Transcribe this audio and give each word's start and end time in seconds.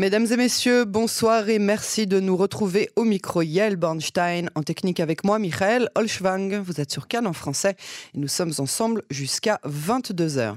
Mesdames 0.00 0.28
et 0.30 0.36
messieurs, 0.38 0.86
bonsoir 0.86 1.50
et 1.50 1.58
merci 1.58 2.06
de 2.06 2.20
nous 2.20 2.34
retrouver 2.34 2.88
au 2.96 3.04
micro 3.04 3.42
Yael 3.42 3.76
Bornstein, 3.76 4.48
en 4.54 4.62
technique 4.62 4.98
avec 4.98 5.24
moi, 5.24 5.38
Michael 5.38 5.90
Olschwang. 5.94 6.54
Vous 6.54 6.80
êtes 6.80 6.90
sur 6.90 7.06
Cannes 7.06 7.26
en 7.26 7.34
français 7.34 7.76
et 8.14 8.18
nous 8.18 8.26
sommes 8.26 8.54
ensemble 8.56 9.02
jusqu'à 9.10 9.60
22h. 9.66 10.54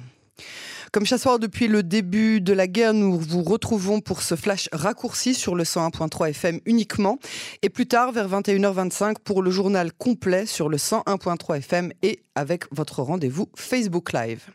Comme 0.93 1.07
chaque 1.07 1.21
soir 1.21 1.39
depuis 1.39 1.67
le 1.67 1.81
début 1.81 2.39
de 2.39 2.53
la 2.53 2.67
guerre, 2.67 2.93
nous 2.93 3.17
vous 3.17 3.41
retrouvons 3.41 3.99
pour 3.99 4.21
ce 4.21 4.35
flash 4.35 4.69
raccourci 4.71 5.33
sur 5.33 5.55
le 5.55 5.63
101.3 5.63 6.29
FM 6.29 6.59
uniquement 6.67 7.17
et 7.63 7.69
plus 7.69 7.87
tard 7.87 8.11
vers 8.11 8.29
21h25 8.29 9.15
pour 9.23 9.41
le 9.41 9.49
journal 9.49 9.91
complet 9.91 10.45
sur 10.45 10.69
le 10.69 10.77
101.3 10.77 11.57
FM 11.57 11.91
et 12.03 12.19
avec 12.35 12.65
votre 12.71 13.01
rendez-vous 13.01 13.49
Facebook 13.55 14.13
Live. 14.13 14.45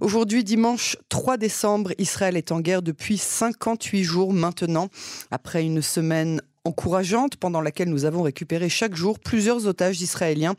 Aujourd'hui, 0.00 0.42
dimanche 0.42 0.96
3 1.08 1.36
décembre, 1.36 1.92
Israël 1.98 2.36
est 2.36 2.50
en 2.50 2.58
guerre 2.58 2.82
depuis 2.82 3.16
58 3.16 4.02
jours 4.02 4.32
maintenant, 4.32 4.88
après 5.30 5.62
une 5.62 5.82
semaine 5.82 6.42
encourageante 6.64 7.36
pendant 7.36 7.60
laquelle 7.60 7.88
nous 7.88 8.04
avons 8.04 8.22
récupéré 8.22 8.68
chaque 8.68 8.94
jour 8.94 9.18
plusieurs 9.18 9.66
otages 9.66 10.00
israéliens. 10.02 10.54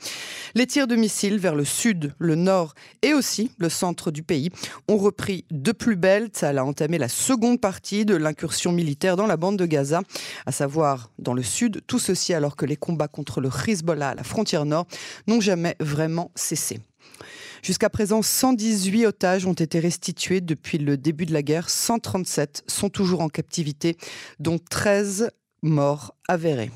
Les 0.55 0.65
tirs 0.65 0.87
de 0.87 0.95
missiles 0.95 1.37
vers 1.37 1.55
le 1.55 1.65
sud, 1.65 2.13
le 2.17 2.35
nord 2.35 2.73
et 3.01 3.13
aussi 3.13 3.51
le 3.57 3.69
centre 3.69 4.11
du 4.11 4.23
pays 4.23 4.49
ont 4.87 4.97
repris 4.97 5.45
de 5.51 5.71
plus 5.71 5.95
belle. 5.95 6.29
Ça 6.33 6.49
a 6.49 6.63
entamé 6.63 6.97
la 6.97 7.09
seconde 7.09 7.61
partie 7.61 8.05
de 8.05 8.15
l'incursion 8.15 8.71
militaire 8.71 9.15
dans 9.15 9.27
la 9.27 9.37
bande 9.37 9.57
de 9.57 9.65
Gaza, 9.65 10.01
à 10.45 10.51
savoir 10.51 11.11
dans 11.19 11.33
le 11.33 11.43
sud, 11.43 11.81
tout 11.85 11.99
ceci 11.99 12.33
alors 12.33 12.55
que 12.55 12.65
les 12.65 12.77
combats 12.77 13.07
contre 13.07 13.41
le 13.41 13.49
Hezbollah 13.67 14.09
à 14.09 14.15
la 14.15 14.23
frontière 14.23 14.65
nord 14.65 14.87
n'ont 15.27 15.41
jamais 15.41 15.75
vraiment 15.79 16.31
cessé. 16.35 16.79
Jusqu'à 17.61 17.91
présent, 17.91 18.23
118 18.23 19.05
otages 19.05 19.45
ont 19.45 19.53
été 19.53 19.79
restitués 19.79 20.41
depuis 20.41 20.79
le 20.79 20.97
début 20.97 21.27
de 21.27 21.33
la 21.33 21.43
guerre. 21.43 21.69
137 21.69 22.63
sont 22.65 22.89
toujours 22.89 23.21
en 23.21 23.29
captivité, 23.29 23.97
dont 24.39 24.57
13 24.57 25.29
mort 25.61 26.15
avérée. 26.27 26.71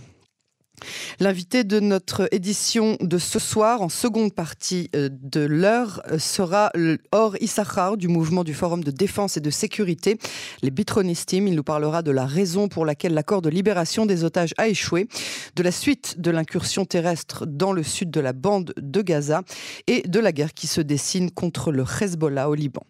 L'invité 1.20 1.64
de 1.64 1.80
notre 1.80 2.28
édition 2.34 2.98
de 3.00 3.18
ce 3.18 3.40
soir, 3.40 3.82
en 3.82 3.90
seconde 3.90 4.34
partie 4.34 4.90
euh, 4.96 5.10
de 5.12 5.40
l'heure, 5.40 6.02
euh, 6.12 6.20
sera 6.20 6.72
Or 7.12 7.38
Issachar 7.40 7.98
du 7.98 8.08
mouvement 8.08 8.44
du 8.44 8.54
Forum 8.54 8.84
de 8.84 8.92
défense 8.92 9.38
et 9.38 9.42
de 9.42 9.50
sécurité, 9.50 10.18
les 10.62 10.72
Bitronistim. 10.72 11.48
Il 11.48 11.56
nous 11.56 11.64
parlera 11.64 12.02
de 12.02 12.12
la 12.12 12.26
raison 12.26 12.68
pour 12.68 12.86
laquelle 12.86 13.14
l'accord 13.14 13.42
de 13.42 13.50
libération 13.50 14.06
des 14.06 14.24
otages 14.24 14.54
a 14.58 14.68
échoué, 14.68 15.08
de 15.56 15.64
la 15.64 15.72
suite 15.72 16.20
de 16.20 16.32
l'incursion 16.32 16.86
terrestre 16.86 17.46
dans 17.46 17.72
le 17.72 17.84
sud 17.84 18.12
de 18.12 18.20
la 18.20 18.34
bande 18.34 18.74
de 18.78 19.02
Gaza 19.02 19.44
et 19.88 20.02
de 20.02 20.20
la 20.20 20.32
guerre 20.32 20.54
qui 20.54 20.68
se 20.68 20.82
dessine 20.82 21.32
contre 21.32 21.72
le 21.72 21.86
Hezbollah 22.02 22.50
au 22.50 22.56
Liban. 22.56 22.86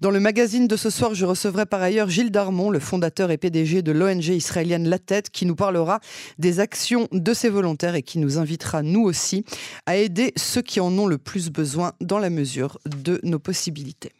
Dans 0.00 0.10
le 0.10 0.20
magazine 0.20 0.66
de 0.66 0.76
ce 0.76 0.90
soir, 0.90 1.14
je 1.14 1.24
recevrai 1.24 1.66
par 1.66 1.82
ailleurs 1.82 2.08
Gilles 2.08 2.30
Darmon, 2.30 2.70
le 2.70 2.80
fondateur 2.80 3.30
et 3.30 3.38
PDG 3.38 3.82
de 3.82 3.92
l'ONG 3.92 4.26
israélienne 4.28 4.88
La 4.88 4.98
Tête, 4.98 5.30
qui 5.30 5.46
nous 5.46 5.56
parlera 5.56 6.00
des 6.38 6.60
actions 6.60 7.08
de 7.12 7.34
ses 7.34 7.48
volontaires 7.48 7.94
et 7.94 8.02
qui 8.02 8.18
nous 8.18 8.38
invitera, 8.38 8.82
nous 8.82 9.02
aussi, 9.02 9.44
à 9.86 9.96
aider 9.96 10.32
ceux 10.36 10.62
qui 10.62 10.80
en 10.80 10.96
ont 10.98 11.06
le 11.06 11.18
plus 11.18 11.50
besoin 11.50 11.92
dans 12.00 12.18
la 12.18 12.30
mesure 12.30 12.78
de 12.86 13.20
nos 13.22 13.38
possibilités. 13.38 14.12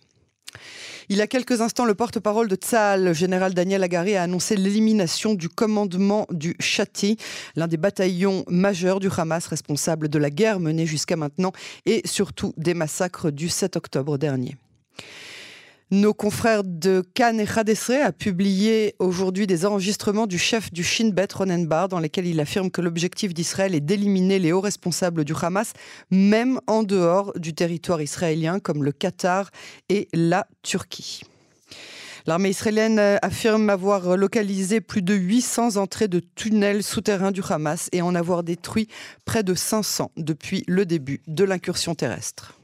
Il 1.08 1.16
y 1.16 1.22
a 1.22 1.26
quelques 1.26 1.60
instants, 1.60 1.86
le 1.86 1.96
porte-parole 1.96 2.46
de 2.46 2.54
Tzahal, 2.54 3.02
le 3.02 3.12
général 3.12 3.52
Daniel 3.52 3.82
Agari, 3.82 4.14
a 4.14 4.22
annoncé 4.22 4.54
l'élimination 4.54 5.34
du 5.34 5.48
commandement 5.48 6.28
du 6.30 6.54
Chati, 6.60 7.16
l'un 7.56 7.66
des 7.66 7.76
bataillons 7.76 8.44
majeurs 8.46 9.00
du 9.00 9.08
Hamas 9.16 9.48
responsable 9.48 10.08
de 10.08 10.18
la 10.20 10.30
guerre 10.30 10.60
menée 10.60 10.86
jusqu'à 10.86 11.16
maintenant 11.16 11.50
et 11.84 12.02
surtout 12.04 12.54
des 12.56 12.74
massacres 12.74 13.32
du 13.32 13.48
7 13.48 13.74
octobre 13.74 14.18
dernier. 14.18 14.56
Nos 15.92 16.14
confrères 16.14 16.62
de 16.62 17.02
Cannes 17.14 17.40
et 17.40 17.46
Khadesre 17.46 18.04
a 18.04 18.12
publié 18.12 18.94
aujourd'hui 19.00 19.48
des 19.48 19.66
enregistrements 19.66 20.28
du 20.28 20.38
chef 20.38 20.72
du 20.72 20.84
Shin 20.84 21.10
Bet, 21.10 21.26
Ronen 21.34 21.66
Bar, 21.66 21.88
dans 21.88 21.98
lesquels 21.98 22.28
il 22.28 22.38
affirme 22.38 22.70
que 22.70 22.80
l'objectif 22.80 23.34
d'Israël 23.34 23.74
est 23.74 23.80
d'éliminer 23.80 24.38
les 24.38 24.52
hauts 24.52 24.60
responsables 24.60 25.24
du 25.24 25.32
Hamas, 25.42 25.72
même 26.12 26.60
en 26.68 26.84
dehors 26.84 27.32
du 27.36 27.54
territoire 27.54 28.00
israélien, 28.00 28.60
comme 28.60 28.84
le 28.84 28.92
Qatar 28.92 29.50
et 29.88 30.06
la 30.12 30.46
Turquie. 30.62 31.22
L'armée 32.24 32.50
israélienne 32.50 33.18
affirme 33.20 33.68
avoir 33.68 34.16
localisé 34.16 34.80
plus 34.80 35.02
de 35.02 35.14
800 35.14 35.74
entrées 35.74 36.06
de 36.06 36.20
tunnels 36.20 36.84
souterrains 36.84 37.32
du 37.32 37.42
Hamas 37.48 37.88
et 37.90 38.00
en 38.00 38.14
avoir 38.14 38.44
détruit 38.44 38.86
près 39.24 39.42
de 39.42 39.54
500 39.54 40.12
depuis 40.16 40.62
le 40.68 40.86
début 40.86 41.20
de 41.26 41.42
l'incursion 41.42 41.96
terrestre. 41.96 42.54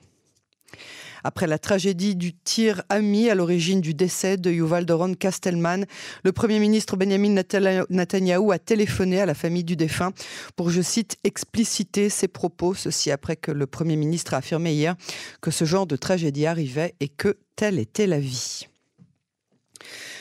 Après 1.26 1.48
la 1.48 1.59
tragédie 1.59 2.14
du 2.14 2.34
tir 2.34 2.84
ami 2.88 3.28
à 3.28 3.34
l'origine 3.34 3.81
du 3.81 3.94
décès 3.94 4.37
de 4.37 4.48
Yuval 4.48 4.87
Doron 4.87 5.14
Kastelman, 5.14 5.84
le 6.22 6.31
Premier 6.31 6.60
ministre 6.60 6.97
Benjamin 6.97 7.42
Netanyahu 7.91 8.53
a 8.53 8.60
téléphoné 8.60 9.20
à 9.20 9.26
la 9.26 9.34
famille 9.34 9.65
du 9.65 9.75
défunt 9.75 10.12
pour, 10.54 10.70
je 10.70 10.81
cite, 10.81 11.16
expliciter 11.25 12.10
ses 12.10 12.28
propos, 12.28 12.75
ceci 12.75 13.10
après 13.10 13.34
que 13.34 13.50
le 13.50 13.66
Premier 13.66 13.97
ministre 13.97 14.34
a 14.34 14.36
affirmé 14.36 14.72
hier 14.72 14.94
que 15.41 15.50
ce 15.50 15.65
genre 15.65 15.88
de 15.88 15.97
tragédie 15.97 16.47
arrivait 16.47 16.94
et 17.00 17.09
que 17.09 17.36
telle 17.56 17.81
était 17.81 18.06
la 18.06 18.20
vie. 18.20 18.69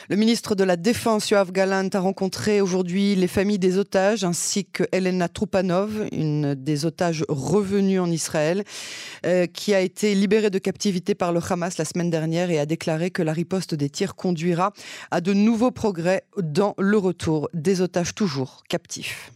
Le 0.08 0.14
ministre 0.14 0.54
de 0.54 0.62
la 0.62 0.76
Défense, 0.76 1.30
Yoav 1.30 1.50
Galant, 1.50 1.88
a 1.92 1.98
rencontré 1.98 2.60
aujourd'hui 2.60 3.16
les 3.16 3.26
familles 3.26 3.58
des 3.58 3.76
otages 3.76 4.22
ainsi 4.22 4.64
que 4.64 4.84
Elena 4.92 5.28
Trupanov, 5.28 6.06
une 6.12 6.54
des 6.54 6.86
otages 6.86 7.24
revenus 7.28 8.00
en 8.00 8.08
Israël, 8.08 8.62
euh, 9.24 9.46
qui 9.46 9.74
a 9.74 9.80
été 9.80 10.14
libérée 10.14 10.50
de 10.50 10.60
captivité 10.60 11.16
par 11.16 11.32
le 11.32 11.40
Hamas 11.50 11.76
la 11.76 11.84
semaine 11.84 12.10
dernière 12.10 12.50
et 12.50 12.60
a 12.60 12.66
déclaré 12.66 13.10
que 13.10 13.22
la 13.22 13.32
riposte 13.32 13.74
des 13.74 13.90
tirs 13.90 14.14
conduira 14.14 14.72
à 15.10 15.20
de 15.20 15.32
nouveaux 15.32 15.72
progrès 15.72 16.22
dans 16.40 16.76
le 16.78 16.98
retour 16.98 17.48
des 17.52 17.80
otages 17.80 18.14
toujours 18.14 18.62
captifs. 18.68 19.32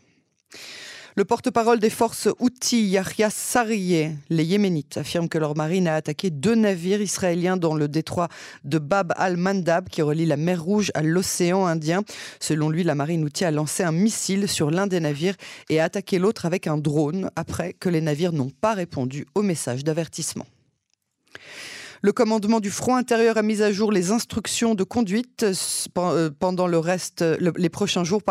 Le 1.17 1.25
porte-parole 1.25 1.81
des 1.81 1.91
forces 1.91 2.29
Houthi, 2.39 2.87
Yahya 2.87 3.31
Sariyeh, 3.31 4.13
les 4.29 4.45
Yéménites, 4.45 4.97
affirme 4.97 5.29
que 5.29 5.39
leur 5.39 5.57
marine 5.57 5.89
a 5.89 5.97
attaqué 5.97 6.31
deux 6.31 6.55
navires 6.55 7.03
israéliens 7.03 7.57
dans 7.57 7.75
le 7.75 7.89
détroit 7.89 8.29
de 8.63 8.79
Bab 8.79 9.13
al-Mandab 9.17 9.89
qui 9.89 10.03
relie 10.03 10.25
la 10.25 10.37
mer 10.37 10.63
Rouge 10.63 10.93
à 10.95 11.03
l'océan 11.03 11.67
Indien. 11.67 12.05
Selon 12.39 12.71
lui, 12.71 12.85
la 12.85 12.95
marine 12.95 13.25
Houthi 13.25 13.45
a 13.45 13.51
lancé 13.51 13.83
un 13.83 13.91
missile 13.91 14.49
sur 14.49 14.71
l'un 14.71 14.87
des 14.87 15.01
navires 15.01 15.35
et 15.69 15.81
a 15.81 15.85
attaqué 15.85 16.21
l'autre 16.21 16.47
avec 16.47 16.69
un 16.69 16.79
drone 16.79 17.29
après 17.35 17.73
que 17.73 17.89
les 17.89 18.01
navires 18.01 18.33
n'ont 18.33 18.53
pas 18.61 18.75
répondu 18.75 19.27
au 19.35 19.43
message 19.43 19.83
d'avertissement. 19.83 20.47
Le 22.03 22.13
commandement 22.13 22.61
du 22.61 22.71
front 22.71 22.97
intérieur 22.97 23.37
a 23.37 23.43
mis 23.43 23.61
à 23.61 23.73
jour 23.73 23.93
les 23.93 24.11
instructions 24.11 24.75
de 24.75 24.85
conduite 24.85 25.45
euh, 25.99 26.31
pendant 26.39 26.67
les 26.67 27.69
prochains 27.69 28.05
jours. 28.05 28.23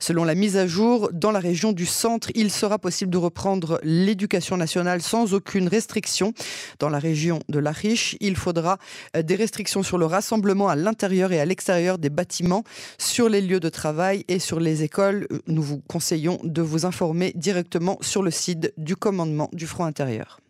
Selon 0.00 0.24
la 0.24 0.34
mise 0.34 0.56
à 0.56 0.66
jour, 0.66 1.10
dans 1.12 1.30
la 1.30 1.38
région 1.38 1.72
du 1.72 1.86
centre, 1.86 2.32
il 2.34 2.50
sera 2.50 2.80
possible 2.80 3.12
de 3.12 3.18
reprendre 3.18 3.78
l'éducation 3.84 4.56
nationale 4.56 5.02
sans 5.02 5.34
aucune 5.34 5.68
restriction. 5.68 6.32
Dans 6.80 6.88
la 6.88 6.98
région 6.98 7.38
de 7.48 7.60
la 7.60 7.70
Riche, 7.70 8.16
il 8.18 8.34
faudra 8.34 8.78
euh, 9.16 9.22
des 9.22 9.36
restrictions 9.36 9.84
sur 9.84 9.98
le 9.98 10.06
rassemblement 10.06 10.68
à 10.68 10.74
l'intérieur 10.74 11.30
et 11.30 11.38
à 11.38 11.44
l'extérieur 11.44 11.98
des 11.98 12.10
bâtiments, 12.10 12.64
sur 12.98 13.28
les 13.28 13.40
lieux 13.40 13.60
de 13.60 13.68
travail 13.68 14.24
et 14.26 14.40
sur 14.40 14.58
les 14.58 14.82
écoles. 14.82 15.28
Nous 15.46 15.62
vous 15.62 15.80
conseillons 15.86 16.40
de 16.42 16.62
vous 16.62 16.86
informer 16.86 17.32
directement 17.36 17.98
sur 18.00 18.24
le 18.24 18.32
site 18.32 18.72
du 18.76 18.96
commandement 18.96 19.48
du 19.52 19.68
front 19.68 19.84
intérieur. 19.84 20.40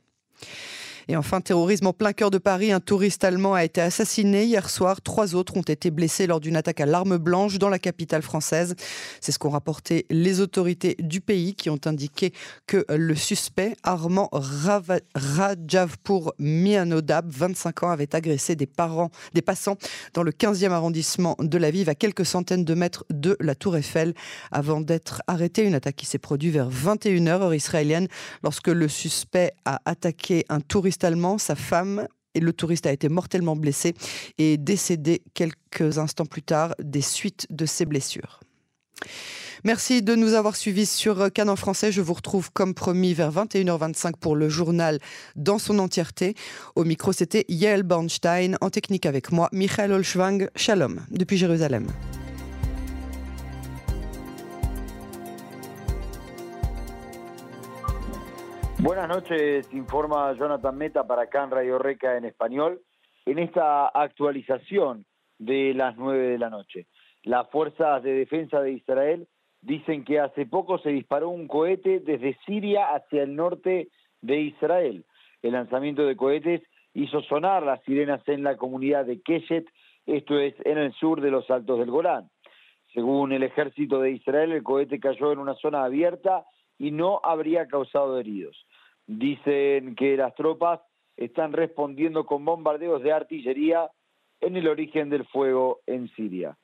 Et 1.08 1.16
enfin, 1.16 1.40
terrorisme 1.40 1.86
en 1.86 1.92
plein 1.92 2.12
cœur 2.12 2.32
de 2.32 2.38
Paris, 2.38 2.72
un 2.72 2.80
touriste 2.80 3.22
allemand 3.22 3.54
a 3.54 3.64
été 3.64 3.80
assassiné 3.80 4.44
hier 4.44 4.68
soir. 4.68 5.00
Trois 5.00 5.36
autres 5.36 5.56
ont 5.56 5.62
été 5.62 5.92
blessés 5.92 6.26
lors 6.26 6.40
d'une 6.40 6.56
attaque 6.56 6.80
à 6.80 6.86
l'arme 6.86 7.16
blanche 7.16 7.58
dans 7.58 7.68
la 7.68 7.78
capitale 7.78 8.22
française. 8.22 8.74
C'est 9.20 9.30
ce 9.30 9.38
qu'ont 9.38 9.50
rapporté 9.50 10.06
les 10.10 10.40
autorités 10.40 10.96
du 10.98 11.20
pays 11.20 11.54
qui 11.54 11.70
ont 11.70 11.78
indiqué 11.84 12.32
que 12.66 12.84
le 12.92 13.14
suspect, 13.14 13.76
Armand 13.84 14.28
Rajavpour 15.14 16.34
Mianodab, 16.40 17.30
25 17.30 17.84
ans, 17.84 17.90
avait 17.90 18.12
agressé 18.16 18.56
des, 18.56 18.66
parents, 18.66 19.12
des 19.32 19.42
passants 19.42 19.76
dans 20.12 20.24
le 20.24 20.32
15e 20.32 20.72
arrondissement 20.72 21.36
de 21.38 21.56
la 21.56 21.70
ville, 21.70 21.88
à 21.88 21.94
quelques 21.94 22.26
centaines 22.26 22.64
de 22.64 22.74
mètres 22.74 23.04
de 23.10 23.36
la 23.38 23.54
Tour 23.54 23.76
Eiffel, 23.76 24.12
avant 24.50 24.80
d'être 24.80 25.22
arrêté. 25.28 25.62
Une 25.62 25.74
attaque 25.74 25.94
qui 25.94 26.06
s'est 26.06 26.18
produite 26.18 26.52
vers 26.52 26.68
21h 26.68 27.28
heure 27.28 27.54
israélienne 27.54 28.08
lorsque 28.42 28.66
le 28.68 28.88
suspect 28.88 29.52
a 29.64 29.80
attaqué 29.84 30.44
un 30.48 30.58
touriste 30.58 30.95
allemand, 31.04 31.38
sa 31.38 31.54
femme 31.54 32.06
et 32.34 32.40
le 32.40 32.52
touriste 32.52 32.86
a 32.86 32.92
été 32.92 33.08
mortellement 33.08 33.56
blessé 33.56 33.94
et 34.38 34.58
décédé 34.58 35.22
quelques 35.34 35.98
instants 35.98 36.26
plus 36.26 36.42
tard 36.42 36.74
des 36.78 37.00
suites 37.00 37.46
de 37.50 37.66
ses 37.66 37.86
blessures. 37.86 38.40
Merci 39.64 40.02
de 40.02 40.14
nous 40.14 40.34
avoir 40.34 40.54
suivis 40.54 40.86
sur 40.86 41.32
Canon 41.32 41.56
français. 41.56 41.90
Je 41.90 42.00
vous 42.00 42.14
retrouve 42.14 42.52
comme 42.52 42.74
promis 42.74 43.14
vers 43.14 43.32
21h25 43.32 44.12
pour 44.20 44.36
le 44.36 44.48
journal 44.48 44.98
dans 45.34 45.58
son 45.58 45.78
entièreté. 45.78 46.34
Au 46.76 46.84
micro, 46.84 47.12
c'était 47.12 47.44
Yael 47.48 47.82
Bornstein. 47.82 48.56
En 48.60 48.70
technique 48.70 49.06
avec 49.06 49.32
moi, 49.32 49.48
Michael 49.52 49.92
Olschwang. 49.92 50.48
Shalom 50.54 51.00
depuis 51.10 51.36
Jérusalem. 51.36 51.86
Buenas 58.86 59.08
noches, 59.08 59.68
informa 59.74 60.32
Jonathan 60.34 60.78
Meta 60.78 61.04
para 61.04 61.26
Can 61.26 61.50
Radio 61.50 61.76
Reca 61.76 62.16
en 62.16 62.24
español, 62.24 62.82
en 63.24 63.40
esta 63.40 63.88
actualización 63.88 65.04
de 65.38 65.74
las 65.74 65.96
nueve 65.96 66.28
de 66.28 66.38
la 66.38 66.50
noche. 66.50 66.86
Las 67.24 67.50
fuerzas 67.50 68.00
de 68.04 68.12
defensa 68.12 68.60
de 68.60 68.70
Israel 68.70 69.26
dicen 69.60 70.04
que 70.04 70.20
hace 70.20 70.46
poco 70.46 70.78
se 70.78 70.90
disparó 70.90 71.30
un 71.30 71.48
cohete 71.48 71.98
desde 71.98 72.38
Siria 72.46 72.94
hacia 72.94 73.24
el 73.24 73.34
norte 73.34 73.88
de 74.20 74.40
Israel. 74.42 75.04
El 75.42 75.54
lanzamiento 75.54 76.06
de 76.06 76.14
cohetes 76.14 76.62
hizo 76.94 77.22
sonar 77.22 77.64
las 77.64 77.82
sirenas 77.82 78.22
en 78.28 78.44
la 78.44 78.56
comunidad 78.56 79.04
de 79.04 79.20
Keshet, 79.20 79.66
esto 80.06 80.38
es 80.38 80.54
en 80.64 80.78
el 80.78 80.92
sur 80.92 81.20
de 81.20 81.32
los 81.32 81.50
Altos 81.50 81.80
del 81.80 81.90
Golán. 81.90 82.30
Según 82.94 83.32
el 83.32 83.42
ejército 83.42 83.98
de 83.98 84.12
Israel, 84.12 84.52
el 84.52 84.62
cohete 84.62 85.00
cayó 85.00 85.32
en 85.32 85.40
una 85.40 85.54
zona 85.56 85.82
abierta 85.82 86.44
y 86.78 86.90
no 86.90 87.20
habría 87.24 87.66
causado 87.66 88.18
heridos. 88.18 88.56
Dicen 89.06 89.94
que 89.94 90.16
las 90.16 90.34
tropas 90.34 90.80
están 91.16 91.52
respondiendo 91.52 92.26
con 92.26 92.44
bombardeos 92.44 93.02
de 93.02 93.12
artillería 93.12 93.90
en 94.40 94.56
el 94.56 94.68
origen 94.68 95.08
del 95.10 95.24
fuego 95.26 95.80
en 95.86 96.08
Siria. 96.10 96.56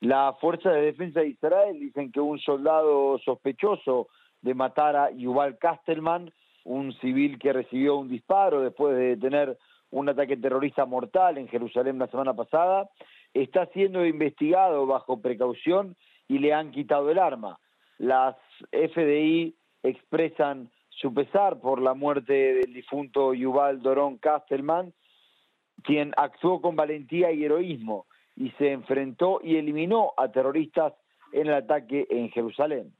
La 0.00 0.34
Fuerza 0.40 0.70
de 0.70 0.82
Defensa 0.82 1.20
de 1.20 1.28
Israel 1.28 1.78
dicen 1.78 2.12
que 2.12 2.20
un 2.20 2.38
soldado 2.38 3.18
sospechoso 3.18 4.08
de 4.42 4.54
matar 4.54 4.96
a 4.96 5.10
Yuval 5.10 5.58
Kastelman, 5.58 6.30
un 6.64 6.92
civil 6.94 7.38
que 7.38 7.52
recibió 7.52 7.96
un 7.96 8.08
disparo 8.08 8.60
después 8.60 8.96
de 8.96 9.16
tener 9.16 9.56
un 9.90 10.08
ataque 10.08 10.36
terrorista 10.36 10.84
mortal 10.84 11.38
en 11.38 11.48
Jerusalén 11.48 11.98
la 11.98 12.08
semana 12.08 12.34
pasada, 12.34 12.90
está 13.32 13.66
siendo 13.66 14.04
investigado 14.04 14.86
bajo 14.86 15.20
precaución 15.20 15.96
y 16.28 16.38
le 16.38 16.52
han 16.52 16.72
quitado 16.72 17.10
el 17.10 17.18
arma. 17.18 17.58
Las 17.98 18.36
FDI 18.72 19.54
expresan 19.82 20.70
su 20.96 21.12
pesar 21.12 21.60
por 21.60 21.80
la 21.80 21.94
muerte 21.94 22.32
del 22.32 22.72
difunto 22.72 23.34
Yuval 23.34 23.82
Doron 23.82 24.18
Kastelman, 24.18 24.92
quien 25.82 26.12
actuó 26.16 26.60
con 26.60 26.76
valentía 26.76 27.32
y 27.32 27.44
heroísmo 27.44 28.06
y 28.36 28.50
se 28.52 28.72
enfrentó 28.72 29.40
y 29.42 29.56
eliminó 29.56 30.12
a 30.16 30.30
terroristas 30.30 30.92
en 31.32 31.48
el 31.48 31.54
ataque 31.54 32.06
en 32.10 32.30
Jerusalén. 32.30 32.92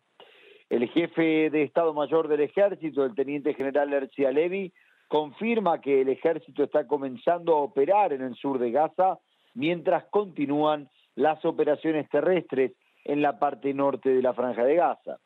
El 0.69 0.89
jefe 0.89 1.51
de 1.51 1.63
Estado 1.63 1.95
Mayor 1.95 2.29
del 2.29 2.41
Ejército, 2.41 3.05
el 3.05 3.15
teniente 3.15 3.55
general 3.55 3.93
Herzia 3.93 4.33
Levi, 4.33 4.73
confirma 5.09 5.81
que 5.81 6.01
el 6.01 6.09
ejército 6.09 6.65
está 6.65 6.87
comenzando 6.87 7.55
a 7.55 7.61
operar 7.61 8.13
en 8.13 8.23
el 8.23 8.35
sur 8.35 8.59
de 8.59 8.71
Gaza 8.71 9.19
mientras 9.55 10.05
continúan 10.07 10.89
las 11.15 11.45
operaciones 11.45 12.09
terrestres 12.09 12.73
en 13.05 13.23
la 13.23 13.39
parte 13.39 13.73
norte 13.75 14.09
de 14.09 14.23
la 14.23 14.33
franja 14.33 14.65
de 14.65 14.77
Gaza. 14.77 15.19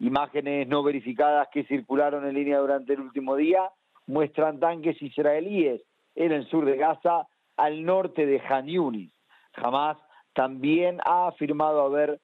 Imágenes 0.00 0.66
no 0.66 0.82
verificadas 0.82 1.48
que 1.52 1.64
circularon 1.64 2.26
en 2.26 2.34
línea 2.34 2.58
durante 2.58 2.94
el 2.94 3.00
último 3.00 3.36
día 3.36 3.70
muestran 4.06 4.58
tanques 4.58 5.00
israelíes 5.00 5.82
en 6.14 6.32
el 6.32 6.48
sur 6.48 6.64
de 6.64 6.78
Gaza 6.78 7.28
al 7.58 7.84
norte 7.84 8.24
de 8.24 8.40
Han 8.40 8.66
Yunis. 8.66 9.12
Hamas 9.54 9.98
también 10.32 11.00
ha 11.04 11.28
afirmado 11.28 11.82
haber 11.82 12.18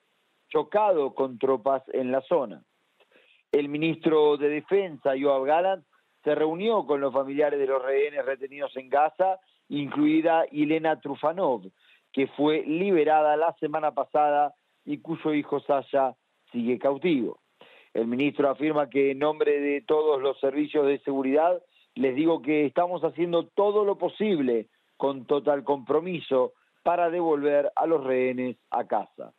chocado 0.49 1.15
con 1.15 1.39
tropas 1.39 1.83
en 1.93 2.11
la 2.11 2.23
zona. 2.23 2.63
El 3.53 3.69
ministro 3.69 4.39
de 4.39 4.49
Defensa, 4.49 5.15
Yoav 5.15 5.45
Gallant, 5.45 5.85
se 6.25 6.35
reunió 6.35 6.87
con 6.87 7.03
los 7.03 7.13
familiares 7.13 7.59
de 7.59 7.67
los 7.67 7.83
rehenes 7.83 8.25
retenidos 8.25 8.75
en 8.77 8.89
Gaza, 8.89 9.39
incluida 9.69 10.45
Elena 10.51 10.99
Trufanov, 10.99 11.63
que 12.11 12.27
fue 12.29 12.63
liberada 12.63 13.37
la 13.37 13.53
semana 13.61 13.93
pasada 13.93 14.55
y 14.85 14.99
cuyo 14.99 15.35
hijo 15.35 15.61
Sasha 15.61 16.15
sigue 16.51 16.79
cautivo. 16.79 17.39
El 17.97 18.09
ministro 18.09 18.51
afirma 18.51 18.91
que 18.91 19.13
en 19.13 19.21
nombre 19.21 19.59
de 19.59 19.81
todos 19.81 20.21
los 20.21 20.39
servicios 20.39 20.87
de 20.87 20.99
seguridad 20.99 21.63
les 21.95 22.15
digo 22.15 22.43
que 22.43 22.67
estamos 22.67 23.03
haciendo 23.03 23.47
todo 23.47 23.87
lo 23.87 23.97
posible 23.97 24.67
con 24.99 25.25
total 25.25 25.65
compromiso 25.65 26.53
para 26.83 27.09
devolver 27.09 27.73
a 27.75 27.87
los 27.87 28.05
rehenes 28.05 28.59
a 28.69 28.87
casa. 28.87 29.33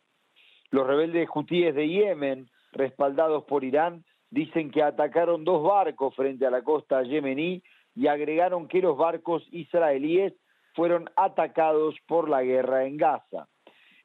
Los 0.72 0.88
rebeldes 0.88 1.28
hutíes 1.32 1.72
de 1.72 1.88
Yemen, 1.88 2.50
respaldados 2.72 3.44
por 3.44 3.62
Irán, 3.62 4.04
dicen 4.28 4.72
que 4.72 4.82
atacaron 4.82 5.44
dos 5.44 5.62
barcos 5.62 6.12
frente 6.16 6.44
a 6.44 6.50
la 6.50 6.62
costa 6.62 7.04
yemení 7.04 7.62
y 7.94 8.08
agregaron 8.08 8.66
que 8.66 8.82
los 8.82 8.98
barcos 8.98 9.46
israelíes 9.52 10.34
fueron 10.74 11.08
atacados 11.14 11.94
por 12.08 12.28
la 12.28 12.42
guerra 12.42 12.86
en 12.86 12.96
Gaza. 12.96 13.46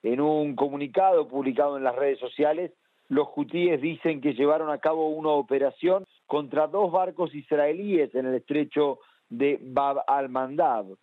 En 0.03 0.21
un 0.21 0.55
comunicado 0.55 1.27
publicado 1.27 1.75
en 1.75 1.83
las 1.83 1.95
redes 1.95 2.19
sociales, 2.19 2.71
los 3.09 3.27
hutíes 3.35 3.81
dicen 3.81 4.21
que 4.21 4.33
llevaron 4.33 4.69
a 4.69 4.77
cabo 4.77 5.09
una 5.09 5.29
operación 5.29 6.05
contra 6.25 6.67
dos 6.67 6.91
barcos 6.91 7.33
israelíes 7.35 8.13
en 8.15 8.25
el 8.25 8.35
estrecho 8.35 8.99
de 9.29 9.59
Bab 9.61 10.03
al-Mandab. 10.07 10.95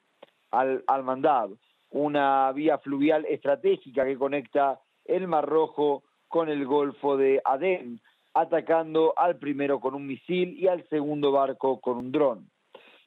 Al, 0.51 0.83
al 0.87 1.59
una 1.91 2.51
vía 2.53 2.79
fluvial 2.79 3.25
estratégica 3.27 4.05
que 4.05 4.17
conecta 4.17 4.81
el 5.05 5.27
Mar 5.29 5.47
Rojo 5.47 6.05
con 6.29 6.49
el 6.49 6.65
Golfo 6.65 7.17
de 7.17 7.41
Adén, 7.45 8.01
atacando 8.35 9.13
al 9.17 9.39
primero 9.39 9.81
con 9.81 9.95
un 9.95 10.07
misil 10.07 10.57
y 10.59 10.69
al 10.69 10.89
segundo 10.89 11.33
barco 11.33 11.81
con 11.81 11.97
un 11.99 12.13
dron. 12.13 12.51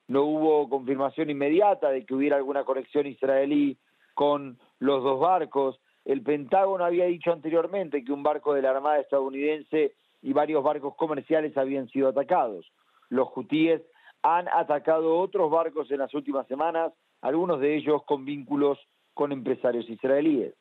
No 0.07 0.23
hubo 0.23 0.69
confirmación 0.69 1.29
inmediata 1.29 1.89
de 1.89 2.05
que 2.05 2.13
hubiera 2.13 2.35
alguna 2.35 2.65
conexión 2.65 3.07
israelí 3.07 3.77
con 4.13 4.59
los 4.79 5.01
dos 5.01 5.19
barcos. 5.19 5.79
El 6.05 6.21
Pentágono 6.21 6.83
había 6.83 7.05
dicho 7.05 7.31
anteriormente 7.31 8.03
que 8.03 8.11
un 8.11 8.23
barco 8.23 8.53
de 8.53 8.61
la 8.61 8.71
Armada 8.71 8.99
estadounidense 8.99 9.93
y 10.21 10.33
varios 10.33 10.63
barcos 10.63 10.95
comerciales 10.95 11.57
habían 11.57 11.87
sido 11.89 12.09
atacados. 12.09 12.71
Los 13.09 13.29
hutíes 13.35 13.81
han 14.21 14.47
atacado 14.47 15.17
otros 15.17 15.51
barcos 15.51 15.91
en 15.91 15.99
las 15.99 16.13
últimas 16.13 16.47
semanas, 16.47 16.93
algunos 17.21 17.59
de 17.59 17.75
ellos 17.75 18.03
con 18.05 18.25
vínculos 18.25 18.79
con 19.13 19.31
empresarios 19.31 19.89
israelíes. 19.89 20.53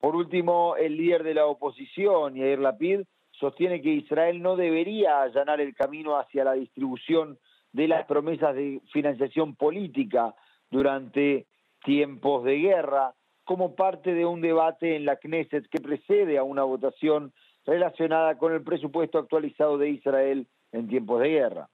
Por 0.00 0.16
último, 0.16 0.76
el 0.76 0.96
líder 0.96 1.22
de 1.22 1.34
la 1.34 1.46
oposición, 1.46 2.34
Yair 2.34 2.58
Lapid, 2.58 3.00
sostiene 3.30 3.80
que 3.80 3.90
Israel 3.90 4.42
no 4.42 4.56
debería 4.56 5.22
allanar 5.22 5.60
el 5.60 5.74
camino 5.74 6.18
hacia 6.18 6.44
la 6.44 6.52
distribución 6.52 7.38
de 7.72 7.88
las 7.88 8.06
promesas 8.06 8.54
de 8.54 8.80
financiación 8.92 9.56
política 9.56 10.34
durante 10.70 11.46
tiempos 11.84 12.44
de 12.44 12.58
guerra, 12.58 13.14
como 13.44 13.74
parte 13.74 14.14
de 14.14 14.26
un 14.26 14.40
debate 14.40 14.96
en 14.96 15.04
la 15.04 15.16
Knesset 15.16 15.68
que 15.68 15.80
precede 15.80 16.38
a 16.38 16.44
una 16.44 16.62
votación 16.62 17.32
relacionada 17.66 18.36
con 18.38 18.52
el 18.52 18.62
presupuesto 18.62 19.18
actualizado 19.18 19.78
de 19.78 19.90
Israel 19.90 20.46
en 20.72 20.88
tiempos 20.88 21.20
de 21.20 21.28
guerra. 21.28 21.68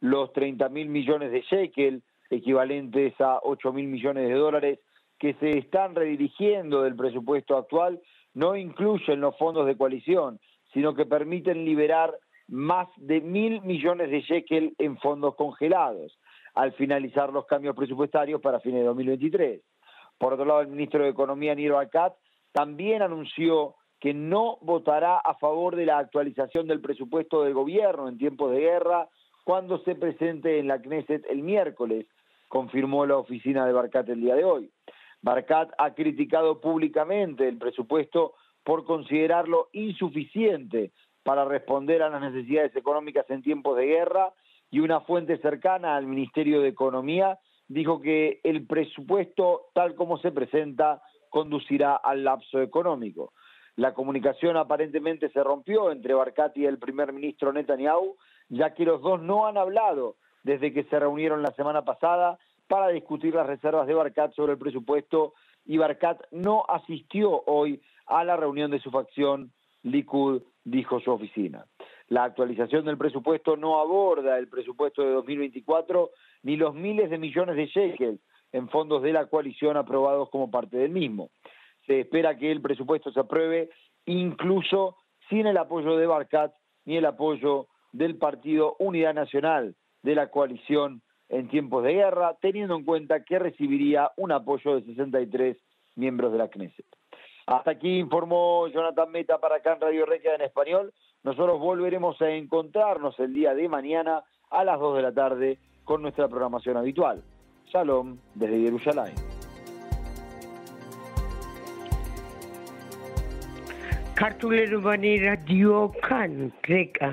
Los 0.00 0.32
30 0.32 0.68
mil 0.70 0.88
millones 0.88 1.30
de 1.30 1.42
shekel 1.42 2.02
equivalentes 2.30 3.14
a 3.20 3.40
8 3.42 3.72
mil 3.72 3.86
millones 3.86 4.28
de 4.28 4.34
dólares 4.34 4.78
que 5.18 5.34
se 5.34 5.58
están 5.58 5.94
redirigiendo 5.94 6.82
del 6.82 6.96
presupuesto 6.96 7.56
actual 7.56 8.00
no 8.32 8.56
incluyen 8.56 9.20
los 9.20 9.36
fondos 9.36 9.66
de 9.66 9.76
coalición, 9.76 10.40
sino 10.72 10.94
que 10.94 11.04
permiten 11.04 11.64
liberar 11.64 12.14
más 12.48 12.88
de 12.96 13.20
mil 13.20 13.60
millones 13.62 14.10
de 14.10 14.22
shekel 14.22 14.74
en 14.78 14.96
fondos 14.98 15.34
congelados 15.36 16.18
al 16.54 16.72
finalizar 16.72 17.32
los 17.32 17.46
cambios 17.46 17.76
presupuestarios 17.76 18.40
para 18.40 18.60
fines 18.60 18.80
de 18.80 18.86
2023. 18.86 19.60
Por 20.20 20.34
otro 20.34 20.44
lado, 20.44 20.60
el 20.60 20.68
ministro 20.68 21.02
de 21.02 21.08
Economía, 21.08 21.54
Niro 21.54 21.78
Akat, 21.78 22.12
también 22.52 23.00
anunció 23.00 23.76
que 23.98 24.12
no 24.12 24.58
votará 24.60 25.16
a 25.16 25.34
favor 25.36 25.76
de 25.76 25.86
la 25.86 25.96
actualización 25.96 26.66
del 26.66 26.82
presupuesto 26.82 27.42
del 27.42 27.54
gobierno 27.54 28.06
en 28.06 28.18
tiempos 28.18 28.50
de 28.50 28.60
guerra 28.60 29.08
cuando 29.44 29.78
se 29.78 29.94
presente 29.94 30.58
en 30.58 30.68
la 30.68 30.78
Knesset 30.78 31.24
el 31.30 31.42
miércoles, 31.42 32.06
confirmó 32.48 33.06
la 33.06 33.16
oficina 33.16 33.64
de 33.64 33.72
Barcat 33.72 34.10
el 34.10 34.20
día 34.20 34.34
de 34.34 34.44
hoy. 34.44 34.70
Barcat 35.22 35.70
ha 35.78 35.94
criticado 35.94 36.60
públicamente 36.60 37.48
el 37.48 37.56
presupuesto 37.56 38.34
por 38.62 38.84
considerarlo 38.84 39.70
insuficiente 39.72 40.92
para 41.22 41.46
responder 41.46 42.02
a 42.02 42.10
las 42.10 42.20
necesidades 42.20 42.76
económicas 42.76 43.24
en 43.30 43.40
tiempos 43.40 43.74
de 43.78 43.86
guerra 43.86 44.34
y 44.70 44.80
una 44.80 45.00
fuente 45.00 45.38
cercana 45.38 45.96
al 45.96 46.06
Ministerio 46.06 46.60
de 46.60 46.68
Economía 46.68 47.38
dijo 47.70 48.00
que 48.00 48.40
el 48.42 48.66
presupuesto 48.66 49.68
tal 49.72 49.94
como 49.94 50.18
se 50.18 50.32
presenta 50.32 51.00
conducirá 51.30 51.94
al 51.94 52.24
lapso 52.24 52.60
económico. 52.60 53.32
La 53.76 53.94
comunicación 53.94 54.56
aparentemente 54.56 55.30
se 55.30 55.42
rompió 55.44 55.92
entre 55.92 56.14
Barcat 56.14 56.56
y 56.56 56.66
el 56.66 56.78
primer 56.78 57.12
ministro 57.12 57.52
Netanyahu, 57.52 58.16
ya 58.48 58.74
que 58.74 58.84
los 58.84 59.00
dos 59.00 59.22
no 59.22 59.46
han 59.46 59.56
hablado 59.56 60.16
desde 60.42 60.72
que 60.72 60.82
se 60.84 60.98
reunieron 60.98 61.42
la 61.42 61.52
semana 61.52 61.84
pasada 61.84 62.38
para 62.66 62.88
discutir 62.88 63.36
las 63.36 63.46
reservas 63.46 63.86
de 63.86 63.94
Barcat 63.94 64.34
sobre 64.34 64.54
el 64.54 64.58
presupuesto 64.58 65.34
y 65.64 65.78
Barcat 65.78 66.20
no 66.32 66.64
asistió 66.68 67.44
hoy 67.46 67.80
a 68.06 68.24
la 68.24 68.36
reunión 68.36 68.72
de 68.72 68.80
su 68.80 68.90
facción 68.90 69.52
Likud, 69.84 70.42
dijo 70.64 70.98
su 70.98 71.12
oficina. 71.12 71.66
La 72.10 72.24
actualización 72.24 72.84
del 72.84 72.98
presupuesto 72.98 73.56
no 73.56 73.80
aborda 73.80 74.36
el 74.36 74.48
presupuesto 74.48 75.02
de 75.02 75.12
2024 75.12 76.10
ni 76.42 76.56
los 76.56 76.74
miles 76.74 77.08
de 77.08 77.18
millones 77.18 77.54
de 77.54 77.66
shekels 77.66 78.20
en 78.50 78.68
fondos 78.68 79.00
de 79.02 79.12
la 79.12 79.26
coalición 79.26 79.76
aprobados 79.76 80.28
como 80.30 80.50
parte 80.50 80.76
del 80.76 80.90
mismo. 80.90 81.30
Se 81.86 82.00
espera 82.00 82.36
que 82.36 82.50
el 82.50 82.60
presupuesto 82.60 83.12
se 83.12 83.20
apruebe 83.20 83.70
incluso 84.06 84.96
sin 85.28 85.46
el 85.46 85.56
apoyo 85.56 85.96
de 85.96 86.08
Barcat 86.08 86.52
ni 86.84 86.96
el 86.96 87.06
apoyo 87.06 87.68
del 87.92 88.16
Partido 88.16 88.74
Unidad 88.80 89.14
Nacional 89.14 89.76
de 90.02 90.16
la 90.16 90.32
coalición 90.32 91.02
en 91.28 91.48
tiempos 91.48 91.84
de 91.84 91.94
guerra, 91.94 92.36
teniendo 92.40 92.74
en 92.74 92.84
cuenta 92.84 93.22
que 93.22 93.38
recibiría 93.38 94.10
un 94.16 94.32
apoyo 94.32 94.74
de 94.74 94.82
63 94.82 95.56
miembros 95.94 96.32
de 96.32 96.38
la 96.38 96.48
Knesset. 96.48 96.86
Hasta 97.46 97.70
aquí 97.70 97.98
informó 97.98 98.66
Jonathan 98.68 99.10
Meta 99.12 99.38
para 99.38 99.56
acá 99.56 99.74
en 99.74 99.80
Radio 99.80 100.06
Regia 100.06 100.34
en 100.34 100.42
español. 100.42 100.92
Nosotros 101.23 101.59
volveremos 101.59 102.21
a 102.21 102.29
encontrarnos 102.29 103.19
el 103.19 103.33
día 103.33 103.53
de 103.53 103.67
mañana 103.67 104.23
a 104.49 104.63
las 104.63 104.79
2 104.79 104.97
de 104.97 105.01
la 105.01 105.11
tarde 105.11 105.57
con 105.83 106.01
nuestra 106.01 106.27
programación 106.27 106.77
habitual. 106.77 107.23
Shalom 107.71 108.17
desde 108.35 108.61
Jerusalén. 108.61 109.15
ქართულენოვანი 114.15 115.09
რადიო 115.27 115.79
კან 116.05 116.35
გრეკა 116.63 117.09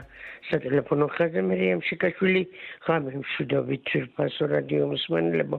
სატელეფონო 0.49 1.07
ხაზზე 1.15 1.43
მერიამ 1.49 1.81
შეკაშვილი 1.89 2.43
ღამე 2.87 3.15
მშვიდობით 3.23 3.83
ძირფასო 3.91 4.47
რადიო 4.53 4.87
მსმენელებო 4.93 5.59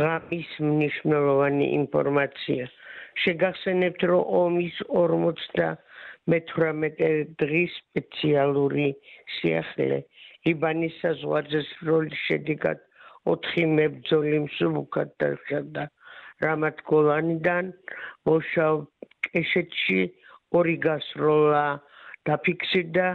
ღამის 0.00 0.50
მნიშვნელოვანი 0.66 1.70
ინფორმაცია 1.78 2.68
შეგახსენებთ 3.24 4.04
რომ 4.12 4.28
ომის 4.42 4.76
58 6.33 7.35
დღის 7.41 7.73
სპეციალური 7.81 8.87
სიახლე. 9.37 9.99
ლიბანის 10.45 10.95
საზღვარზე 11.01 11.61
სროლი 11.71 12.17
შედეგად 12.27 12.81
4 13.33 13.67
მებრძოლი 13.77 14.39
მსუბუქად 14.47 15.13
დარჩა 15.21 15.85
რამათ 16.43 16.81
გოლანიდან 16.89 17.71
მოშავ 18.29 18.75
კეშეთში 19.27 20.01
ორი 20.59 20.75
გასროლა 20.85 21.65
დაფიქსირდა 22.29 23.07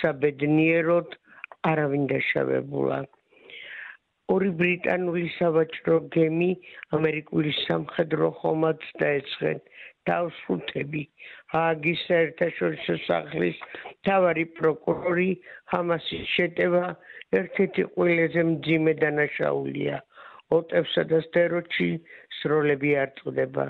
საბედნიეროდ 0.00 1.18
არავინ 1.70 2.06
დაშავებულა. 2.12 2.98
ორი 4.34 4.50
ბრიტანული 4.60 5.26
სავაჭრო 5.38 5.96
გემი 6.14 6.50
ამერიკული 6.98 7.52
სამხედრო 7.66 8.30
ხომალდს 8.40 8.88
დაეცხენ. 9.02 9.58
თავშუთები 10.08 11.02
ჰაგის 11.52 12.02
საერთაშორისო 12.08 12.94
სახლის 13.06 13.58
თავარი 14.08 14.44
პროკურორი 14.58 15.28
ჰამასის 15.72 16.30
შეტევა 16.34 16.84
ერთ-ერთი 17.40 17.82
ყველაზე 17.96 18.44
მძიმე 18.52 18.94
დანაშაულია. 19.02 19.98
ოტევსა 20.58 21.02
და 21.12 21.18
სტეროჩი 21.26 21.90
სროლები 22.38 22.90
არ 23.02 23.10
წდება 23.20 23.66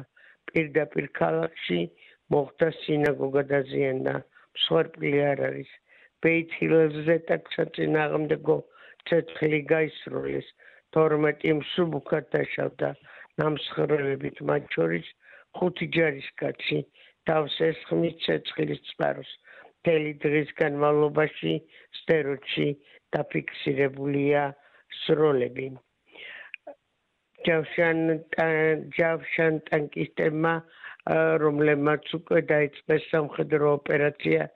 პირდაპირ 0.51 1.07
ქალაქში 1.19 1.81
მოხდა 2.35 2.69
სინაგოგა 2.79 3.43
დაზიანდა 3.53 4.15
მსხვერპლი 4.57 5.13
არ 5.33 5.45
არის. 5.49 5.71
ბეითილზე 6.23 7.17
ტაქსაწინააღმდეგო 7.31 8.59
ცეცხლი 9.11 9.61
გაისროლეს. 9.75 10.49
12 10.97 11.55
მსუბუქად 11.61 12.31
დაშავდა. 12.37 12.91
ნამსხვრევებით 13.41 14.43
მათ 14.49 14.75
შორის 14.77 15.07
ხუთი 15.59 15.87
ჯარისკაცი 15.97 16.79
თავს 17.31 17.57
ესხმის 17.69 18.19
ცეცხლის 18.25 18.83
წყაროს 18.91 19.31
მთელი 19.83 20.13
დღის 20.25 20.51
განმავლობაში 20.59 21.55
სტეროჩი 22.01 22.69
დაფიქსირებულია 23.17 24.43
სროლები. 25.03 25.67
ჯავშან 27.47 27.99
ჯავშან 28.97 29.59
ტანკისტებმა 29.71 30.53
რომლებმაც 31.43 32.13
უკვე 32.19 32.43
დაიწყეს 32.53 33.09
სამხედრო 33.15 33.73
ოპერაცია 33.79 34.47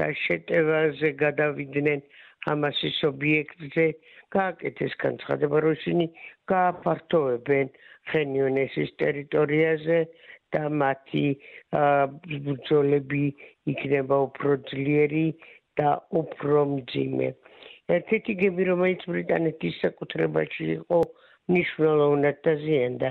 და 0.00 0.08
შეტევაზე 0.24 1.10
გადავიდნენ 1.24 2.04
ამასის 2.52 2.98
ობიექტზე 3.08 3.86
გააკეთეს 4.36 4.96
განცხადება 5.04 5.62
რომ 5.64 5.76
ისინი 5.78 6.06
გააფართოვებენ 6.52 7.72
ხენიონესის 8.12 8.90
ტერიტორიაზე 9.02 9.98
და 10.54 10.64
მათი 10.84 11.26
ბრძოლები 12.48 13.24
იქნება 13.74 14.16
უფრო 14.28 14.56
ძლიერი 14.72 15.26
და 15.80 15.90
უფრო 16.22 16.64
მძიმე 16.76 17.34
ერთ-ერთი 17.92 18.34
გემი 18.40 18.64
რომელიც 18.66 19.02
ბრიტანეთის 19.12 19.74
საკუთრებაში 19.84 20.66
იყო 20.74 21.00
მნიშვნელოვნად 21.52 22.38
დაზიანდა. 22.46 23.10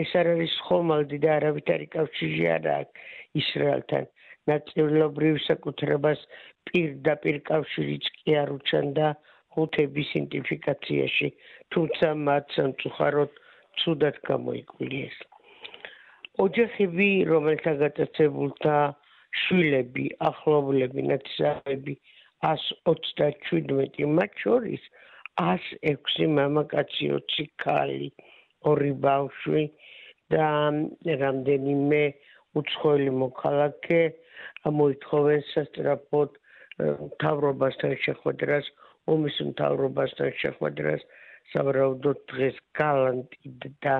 ეს 0.00 0.10
არ 0.20 0.28
არის 0.34 0.54
ხომალდი 0.66 1.18
და 1.24 1.30
არავითარი 1.38 1.86
კავშირი 1.94 2.44
არ 2.56 2.68
აქვს 2.74 3.10
ისრაელთან. 3.42 4.06
ნაწილობრივ 4.50 5.34
საკუთრებას 5.48 6.24
პირდაპირ 6.70 7.36
კავშირიც 7.50 8.10
კი 8.18 8.38
არ 8.42 8.54
უჩანდა 8.58 9.06
ხუთების 9.54 10.10
იდენტიფიკაციაში, 10.20 11.28
თუმცა 11.74 12.08
მათ 12.28 12.44
სამწუხაროდ 12.58 13.32
ცუდად 13.82 14.16
გამოიკულიეს. 14.30 15.18
ოჯახები, 16.42 17.08
რომელთა 17.30 17.72
გატაცებულთა 17.82 18.76
შვილები, 19.44 20.06
ახლობლები, 20.28 21.06
ნაცნობები 21.10 21.94
127 22.44 24.06
მათ 24.18 24.42
შორის 24.44 24.82
106 25.40 26.28
მამაკაცი 26.38 27.10
20 27.14 27.50
ქალი 27.64 28.10
ორი 28.70 28.92
ბავშვი 29.06 29.64
და 30.34 30.48
რამდენიმე 31.22 32.02
უცხოელი 32.60 33.12
მოქალაქე 33.22 34.00
მოითხოვენ 34.78 35.40
სასტრაფოდ 35.52 36.38
თავრობასთან 37.22 37.94
შეხვედრას 38.04 38.70
ომის 39.14 39.40
თავრობასთან 39.60 40.30
შეხვედრას 40.42 41.02
საბრალდო 41.52 42.12
დღეს 42.32 42.60
კალანტი 42.78 43.74
და 43.86 43.96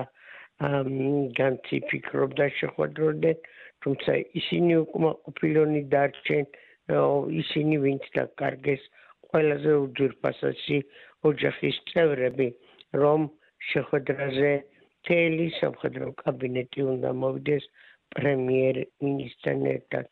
განცი 1.39 1.77
ფიქრობდა 1.91 2.45
შეხვედროდნენ 2.59 3.41
თუმცა 3.85 4.11
ისინი 4.41 4.75
უკმაყოფილონი 4.83 5.81
დარჩენ 5.95 6.45
ისინი 7.41 7.75
ვინც 7.85 8.03
დაკარგეს 8.15 8.83
ყველაზე 9.31 9.71
უძვირფასესი 9.85 10.77
ოჯახის 11.29 11.77
წევრები, 11.91 12.47
რომ 13.01 13.27
შეხვედრაზე 13.71 14.51
თელი 15.09 15.47
სამხედრო 15.59 16.07
კაბინეტი 16.21 16.81
უნდა 16.93 17.11
მოვიდეს 17.23 17.65
პრემიერ-მინისტრთან 18.15 19.65
ერთად. 19.75 20.05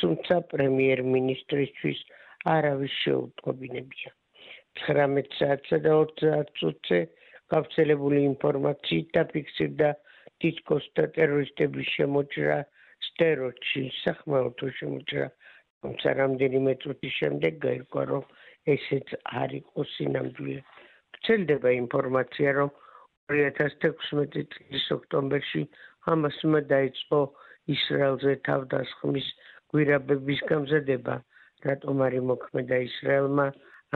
თუმცა 0.00 0.34
პრემიერ-მინისტრისთვის 0.52 1.98
არავის 2.54 2.94
შეუტყობინებია. 3.04 4.10
19 4.86 5.38
საათსა 5.38 5.78
და 5.86 5.92
30 6.02 6.50
წუთზე 6.58 7.00
გავრცელებული 7.52 8.20
ინფორმაციით 8.30 9.06
დაფიქსირდა 9.16 9.88
დისკოს 10.44 10.86
და 10.96 11.04
ტერორისტების 11.16 11.88
შემოჭრა 11.96 12.58
სტეროჩი, 13.08 13.82
სახმელთო 14.02 14.70
შემოჭრა. 14.78 15.26
თუმცა 15.84 16.08
რამდენიმე 16.20 16.72
წუთის 16.82 17.14
შემდეგ 17.20 17.58
გაირკვა, 17.64 18.02
რომ 18.12 18.24
ესეც 18.74 19.08
არ 19.40 19.50
იყო 19.60 19.84
სინამდვილე. 19.94 20.58
გრძელდება 21.16 21.70
ინფორმაცია, 21.84 22.54
რომ 22.58 22.70
2016 23.32 24.46
წლის 24.54 24.86
ოქტომბერში 24.96 25.62
ჰამასმა 26.08 26.60
დაიწყო 26.72 27.20
ისრაელზე 27.74 28.32
თავდასხმის 28.48 29.28
გვირაბების 29.74 30.40
გამზადება, 30.50 31.14
რატომ 31.68 32.02
არ 32.06 32.16
იმოქმედა 32.20 32.78
ისრაელმა 32.88 33.46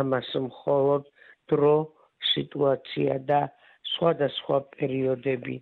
ამას 0.02 0.31
მხოლოდ 0.49 1.02
დრო, 1.52 1.76
სიტუაცია 2.32 3.18
და 3.30 3.40
სხვადასხვა 3.92 4.58
პერიოდები 4.76 5.56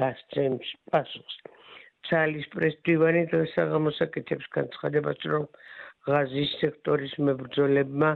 გასცემს 0.00 0.70
პასუხს. 0.92 1.36
ცალის 2.08 2.46
პრესდივანი 2.54 3.22
დღეს 3.32 3.52
აღმოსაკეთებს 3.64 4.48
განცხადებას, 4.56 5.20
რომ 5.32 5.44
ღაზის 6.08 6.54
სექტორის 6.62 7.14
მებრძოლებმა 7.28 8.10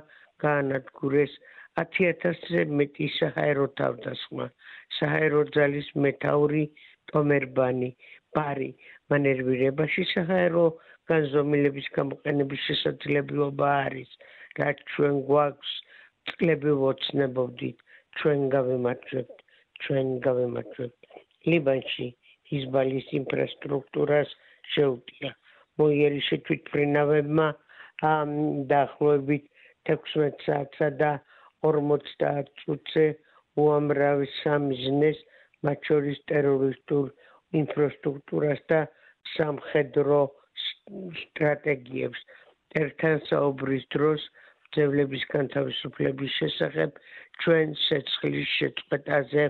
გაანადგურეს 0.44 1.36
10000-ზე 1.82 2.64
მეტი 2.80 3.06
საჰაერო 3.18 3.66
თავდასხმა. 3.80 4.46
საჰაერო 4.98 5.42
ძალის 5.56 5.88
მეტაური 6.06 6.64
ტომერბანი 7.12 7.90
პარი 8.36 8.70
მანერვირებაში 9.12 10.04
საჰაერო 10.12 10.64
განზომილების 11.10 11.88
გამოყენების 11.98 12.64
შესაძლებლობა 12.68 13.68
არის, 13.86 14.10
რაც 14.60 14.82
ჩვენ 14.94 15.20
გვაქვს 15.30 15.75
წლები 16.30 16.72
ვოცნებობდით, 16.82 17.85
ჩვენ 18.20 18.49
გავემართებთ, 18.56 19.42
ჩვენ 19.85 20.08
გავემართებთ. 20.26 21.11
ლიბანში 21.50 22.08
ჰიზბალის 22.50 23.08
ინფრასტრუქტურას 23.20 24.30
შეუტია. 24.75 25.30
მოიერიშე 25.80 26.37
თვითფრინავებმა 26.49 27.46
ამ 28.11 28.30
დაახლოებით 28.73 29.44
16 29.90 30.44
საათსა 30.46 30.88
და 31.02 31.11
50 31.66 32.50
წუთზე 32.62 33.06
უამრავი 33.64 34.28
სამიზნეს 34.38 35.20
მათ 35.68 35.90
შორის 35.90 36.18
ტერორისტულ 36.32 37.06
ინფრასტრუქტურას 37.61 38.61
და 38.73 38.80
სამხედრო 39.35 40.20
სტრატეგიებს 41.20 42.25
ერთან 42.82 43.23
საუბრის 43.28 43.87
დროს 43.96 44.26
ძევლების 44.75 45.25
განთავისუფლების 45.35 46.37
შესახებ 46.40 47.00
ჩვენ 47.44 47.75
შეცხლის 47.87 48.52
შეწყვეტაზე 48.58 49.44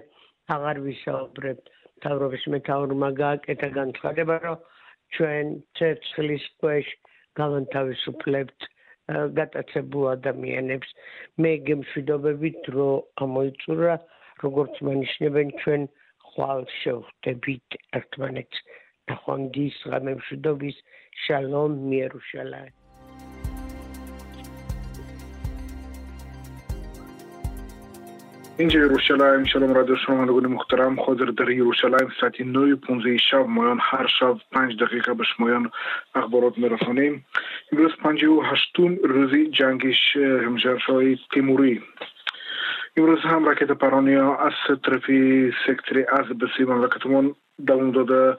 აღარ 0.56 0.80
ვისაუბრებთ 0.86 1.74
თავრობის 2.06 2.44
მეტაურმა 2.54 3.10
გააკეთა 3.24 3.68
განცხადება 3.80 4.36
რომ 4.46 4.64
ჩვენ 5.16 5.52
ცეცხლის 5.78 6.46
ქვეშ 6.60 6.88
გავანთავისუფლებთ 7.40 8.72
გატაცებულ 9.38 10.06
ადამიანებს. 10.12 10.88
მე 11.42 11.52
გემშვიდობებით 11.68 12.56
დრო 12.68 12.86
ამოიწურა, 13.26 13.94
როგორც 14.44 14.80
მანიშნებენ 14.88 15.52
ჩვენ 15.60 15.86
ხვალ 16.30 16.66
შევხვდებით 16.78 17.78
ერთმანეთს. 18.00 18.64
ნახვამდის 19.10 19.76
ღამემშვიდობის 19.92 20.82
შალომ 21.26 21.78
მიერუშალაი. 21.92 22.68
اینجا 28.58 28.80
یروشلایم 28.80 29.44
شلوم 29.44 29.74
رادیو 29.74 29.96
نگونی 30.08 30.46
محترم 30.46 30.96
خود 30.96 31.36
در 31.36 31.50
یروشلایم 31.50 32.08
نوی 32.40 32.74
پونزه 32.74 33.16
شب 33.16 33.46
مایان 33.46 33.78
هر 33.82 34.06
شب 34.20 34.36
پنج 34.52 34.82
دقیقه 34.82 35.14
بش 35.14 35.26
مایان 35.38 35.70
اخبارات 36.14 36.58
میرسانیم. 36.58 37.24
امروز 37.72 37.92
پنجی 38.02 38.26
و 38.26 38.40
هشتون 38.40 38.98
روزی 39.04 39.50
جنگش 39.50 40.16
همشهرشای 40.16 41.18
تیموری. 41.34 41.82
امروز 42.96 43.18
هم 43.20 43.44
راکت 43.44 43.70
پرانیا 43.70 44.36
از 44.36 44.52
طرفی 44.84 45.52
سکتری 45.66 46.04
از 46.08 46.26
بسی 46.26 46.64
مملکتمون 46.64 47.34
دوام 47.66 47.90
داده 47.90 48.38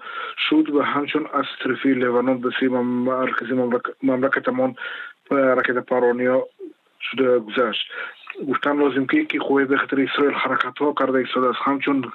شد 0.49 0.69
و 0.69 0.81
همچون 0.81 1.27
از 1.33 1.45
طرفی 1.63 1.93
لیوانون 1.93 2.41
بسی 2.41 2.67
مرکزی 2.67 3.53
مملکتمون 4.03 4.75
راکت 5.31 5.77
پرانیا 5.77 6.47
شده 7.01 7.39
گذشت. 7.39 7.91
گفتن 8.48 8.78
لازم 8.78 9.06
که 9.06 9.24
که 9.24 9.38
خوی 9.38 9.64
به 9.64 9.76
خاطر 9.76 10.00
اسرائیل 10.00 10.34
حرکت 10.34 10.78
ها 10.78 10.94
کرده 10.98 11.18
ایستاد 11.18 11.44
است 11.44 11.58
همچون 11.62 12.12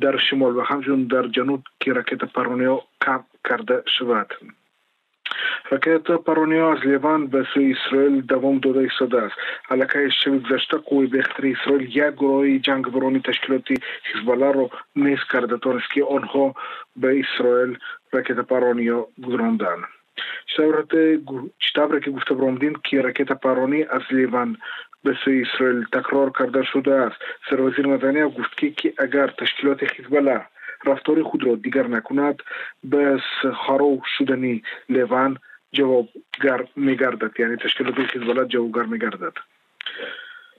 در 0.00 0.16
شمال 0.16 0.56
و 0.56 0.60
همچون 0.60 1.04
در 1.04 1.28
جنوب 1.28 1.62
که 1.80 1.92
راکت 1.92 2.24
پرونیا 2.24 2.82
کم 3.06 3.24
کرده 3.48 3.82
شود 3.98 4.34
راکت 5.70 6.10
پرونیا 6.10 6.72
از 6.72 6.78
لیوان 6.86 7.26
به 7.26 7.46
سوی 7.54 7.74
اسرائیل 7.74 8.20
دوام 8.20 8.58
داده 8.58 8.80
ایستاده 8.80 9.22
است 9.22 9.34
علاقه 9.70 10.08
شب 10.08 10.42
گذشته 10.42 10.76
قوی 10.76 11.06
به 11.06 11.22
خاطر 11.22 11.46
اسرائیل 11.46 11.96
یک 11.96 12.14
گروه 12.14 12.58
جنگ 12.58 12.84
برانی 12.84 13.20
تشکیلاتی 13.20 13.74
حزبالله 14.14 14.52
رو 14.52 14.70
نیز 14.96 15.18
کرده 15.32 15.58
تانست 15.58 15.90
که 15.94 16.04
آنها 16.04 16.54
به 16.96 17.20
اسرائیل 17.20 17.78
راکت 18.12 18.36
پرونیا 18.36 19.08
به 25.03 25.17
سوی 25.25 25.41
اسرائیل 25.41 25.83
تکرار 25.83 26.31
کرده 26.39 26.63
شده 26.63 26.93
است. 26.93 27.15
سر 27.49 27.61
وزیر 27.61 27.87
نتانیاهو 27.87 28.29
گفت 28.29 28.77
که 28.77 28.93
اگر 28.97 29.27
تشکیلات 29.27 29.83
حزب 29.83 30.45
رفتار 30.85 31.23
خود 31.23 31.43
را 31.43 31.55
دیگر 31.55 31.87
نکند 31.87 32.43
به 32.83 33.21
خراب 33.67 34.01
شدن 34.17 34.59
لیوان 34.89 35.37
جوابگر 35.71 36.67
میگردد. 36.75 37.39
یعنی 37.39 37.55
تشکیلات 37.55 37.99
حزب 37.99 38.47
جوابگر 38.47 38.83
میگردد. 38.83 39.33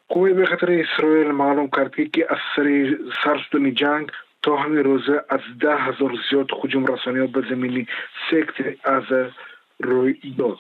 قوه 0.09 0.33
به 0.33 0.47
خاطر 0.47 0.73
اسرائیل 0.73 1.31
معلوم 1.31 1.69
کرد 1.77 1.95
که 2.13 2.27
از 2.31 2.39
سر 2.57 2.99
سرشدن 3.25 3.75
جنگ 3.75 4.11
تا 4.43 4.57
همین 4.57 4.85
روزه 4.85 5.25
از 5.29 5.41
ده 5.61 5.77
هزار 5.77 6.13
زیاد 6.31 6.51
خجوم 6.51 6.87
رسانی 6.87 7.27
به 7.27 7.43
زمینی 7.51 7.87
سکت 8.31 8.77
از 8.85 9.05
روی 9.81 10.15
داد. 10.39 10.59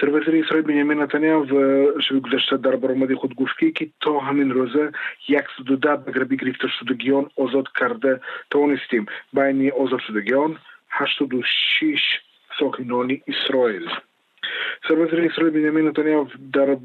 سروسری 0.00 0.40
اسرائیل 0.40 0.66
بنیامین 0.66 1.02
نتانیاهو 1.02 1.44
و 1.44 1.86
شوی 2.00 2.20
گذشته 2.20 2.56
در 2.56 2.76
برآمدی 2.76 3.14
خود 3.14 3.34
گفته 3.34 3.70
که 3.70 3.88
تا 4.00 4.18
همین 4.18 4.50
روزه 4.50 4.92
112 5.28 5.96
بگربی 5.96 6.36
گرفته 6.36 6.68
شده 6.68 6.94
گیان 6.94 7.30
آزاد 7.36 7.64
کرده 7.80 8.20
توانستیم 8.50 9.06
بین 9.32 9.72
آزاد 9.72 10.00
شده 10.00 10.20
گیان 10.20 10.56
86 10.90 11.98
ساکنان 12.58 13.20
اسرائیل 13.28 13.88
سروسری 14.88 15.26
اسرائیل 15.26 15.54
بنیامین 15.54 15.88
نتانیاهو 15.88 16.28
در 16.52 16.76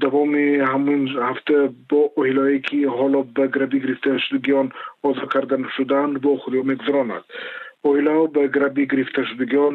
دوام 0.00 0.34
همون 0.60 1.08
هفته 1.08 1.70
با 1.88 2.10
اهلایی 2.16 2.60
که 2.60 2.88
حالا 2.88 3.22
به 3.22 3.48
گرفته 3.48 4.18
شده 4.18 4.38
گیان 4.38 4.72
آزاد 5.02 5.32
کردن 5.32 5.68
شدن 5.76 6.14
با 6.14 6.36
خودیو 6.36 6.62
میگذراند 6.62 7.24
оилаҳо 7.90 8.24
ба 8.34 8.42
грабӣ 8.56 8.82
гирифташудагиён 8.92 9.74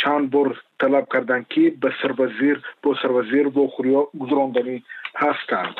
чанд 0.00 0.26
бор 0.34 0.48
талаб 0.80 1.06
карданд 1.12 1.46
ки 1.52 1.64
ба 1.82 1.88
сарвазир 2.00 2.56
бо 2.82 2.90
сарвазир 3.02 3.46
вохӯриҳо 3.56 4.02
гузаронданӣ 4.20 4.76
ҳастанд. 5.22 5.76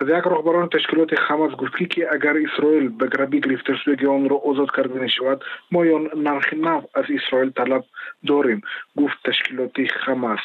Аз 0.00 0.08
як 0.18 0.24
роҳбарони 0.32 0.72
ташкилоти 0.76 1.16
хамас 1.26 1.52
гуфтгӣ 1.60 1.86
ки 1.92 2.00
агар 2.16 2.36
исроил 2.46 2.86
ба 3.00 3.06
грабӣ 3.14 3.38
гирифташудаги 3.44 4.06
онро 4.16 4.36
озод 4.50 4.70
карда 4.76 4.98
мешавад 5.06 5.38
мо 5.72 5.80
ё 5.94 5.96
нархи 6.28 6.56
нав 6.68 6.82
аз 6.98 7.06
исроил 7.18 7.50
талаб 7.60 7.84
дорем 8.30 8.60
гуфт 8.98 9.18
ташкилоти 9.26 9.84
хамас 10.02 10.42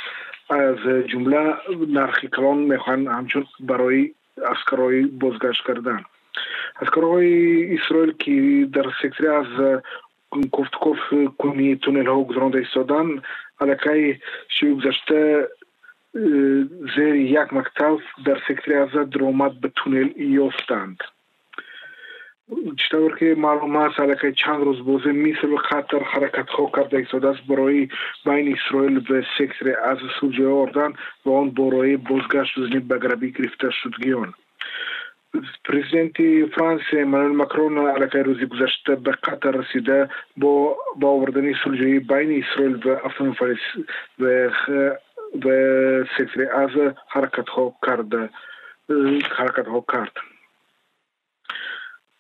аз 0.49 0.79
ҷумла 1.09 1.45
нархи 1.99 2.27
калон 2.35 2.59
мехоҳанд 2.73 3.05
ҳамчун 3.15 3.45
барои 3.69 4.03
аскарои 4.53 5.01
бозгашт 5.21 5.63
кардан 5.67 6.01
аскарҳои 6.83 7.75
исроил 7.77 8.11
ки 8.23 8.65
дар 8.75 8.87
сектори 9.01 9.27
аз 9.41 9.49
кофтукоф 10.51 10.99
кунии 11.37 11.75
э, 11.75 11.79
туннелҳо 11.83 12.25
гузаронда 12.27 12.59
истоданд 12.61 13.23
аллакай 13.61 14.19
шӯи 14.55 14.73
гузашта 14.77 15.17
э, 15.17 15.47
зери 16.95 17.31
як 17.41 17.51
мактаб 17.51 17.99
дар 18.25 18.37
сектори 18.47 18.75
аза 18.85 19.05
даромад 19.05 19.53
ба 19.61 19.69
туннел 19.69 20.09
ёфтанд. 20.47 20.99
Читавр 22.81 23.11
ки 23.17 23.33
маълум 23.45 23.77
аст 23.77 23.99
аллакай 23.99 24.33
чанд 24.41 24.61
рӯз 24.67 24.79
бозе 24.89 25.11
миср 25.11 25.47
ва 25.53 25.59
қатар 25.69 26.03
ҳаракатҳо 26.11 26.71
карда 26.75 26.97
истодааст 27.01 27.43
барои 27.47 27.89
байни 28.25 28.51
исроил 28.57 28.99
ба 29.09 29.17
сектори 29.37 29.73
аза 29.91 30.07
сулҷаи 30.19 30.51
ордан 30.63 30.91
ва 31.25 31.31
он 31.41 31.47
борои 31.59 31.95
бозгашт 31.97 32.55
зни 32.67 32.79
ба 32.89 32.97
граби 33.03 33.33
гирифта 33.35 33.71
шудгиён 33.71 34.31
پرزیدنتی 35.65 36.29
فرانسیای 36.55 37.03
مانوئل 37.11 37.35
ماکرۆن 37.41 37.75
ئەلەکای 37.93 38.25
ڕۆزی 38.27 38.51
گذشتە 38.53 38.93
بە 39.05 39.13
قەتە 39.25 39.49
ڕسیدە 39.57 39.99
بۆ 40.41 40.53
باوەردەنی 41.01 41.59
سولجەیی 41.61 42.05
باینی 42.09 42.39
ئیسرۆیل 42.39 42.75
بە 42.83 42.93
ئەفن 43.03 43.27
و 43.29 43.37
بە 45.43 45.57
سێکری 46.13 46.47
ئازە 46.55 46.87
حرکت 47.13 47.47
هۆ 47.55 47.65
کاردە 47.85 48.23
حرکت 49.39 49.67
هۆ 49.73 49.81
کارت 49.91 50.15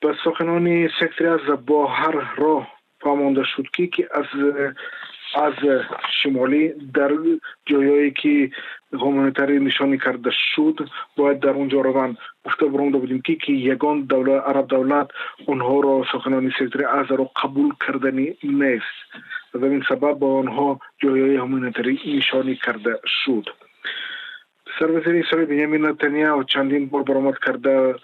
بە 0.01 0.09
سۆخنۆنی 0.23 0.79
سێکتری 0.97 1.31
ئازە 1.33 1.55
بۆ 1.67 1.79
هەر 1.99 2.15
ڕۆ 2.39 2.57
پامۆندە 3.01 3.43
شوتکی 3.51 3.87
کی 3.93 4.03
ئەس 4.13 4.29
роҳ 5.34 5.52
фаҳмонда 5.52 5.60
шуд 5.60 5.60
ки 5.60 5.64
ки 5.64 5.64
аз 5.64 5.64
از 5.64 5.80
شمالی 6.22 6.68
در 6.94 7.12
جایایی 7.66 8.10
که 8.10 8.50
هومانیتری 8.92 9.58
نشانی 9.58 9.98
کرده 9.98 10.30
شد 10.30 10.88
باید 11.16 11.40
در 11.40 11.50
اونجا 11.50 11.80
روان 11.80 12.16
گفته 12.44 12.66
برونده 12.66 12.98
بودیم 12.98 13.20
که 13.20 13.34
که 13.34 13.52
یگان 13.52 14.00
دولت 14.00 14.42
عرب 14.44 14.66
دولت 14.66 15.08
اونها 15.46 15.80
را 15.80 16.04
سخنانی 16.12 16.50
سکتری 16.58 16.84
از 16.84 17.06
را 17.10 17.30
قبول 17.42 17.74
کردنی 17.86 18.36
نیست 18.42 18.84
و 19.54 19.58
به 19.58 19.66
این 19.66 19.84
سبب 19.88 20.12
با 20.12 20.38
آنها 20.38 20.80
جایای 21.02 21.36
هومانیتری 21.36 22.00
نشانی 22.16 22.54
کرده 22.54 23.00
شد 23.06 23.48
سرویسری 24.78 25.20
اسرائیل 25.20 25.48
بنیامین 25.48 25.86
نتانیاهو 25.86 26.42
چندین 26.42 26.86
بار 26.86 27.02
برآمد 27.02 27.38
کرده 27.38 27.94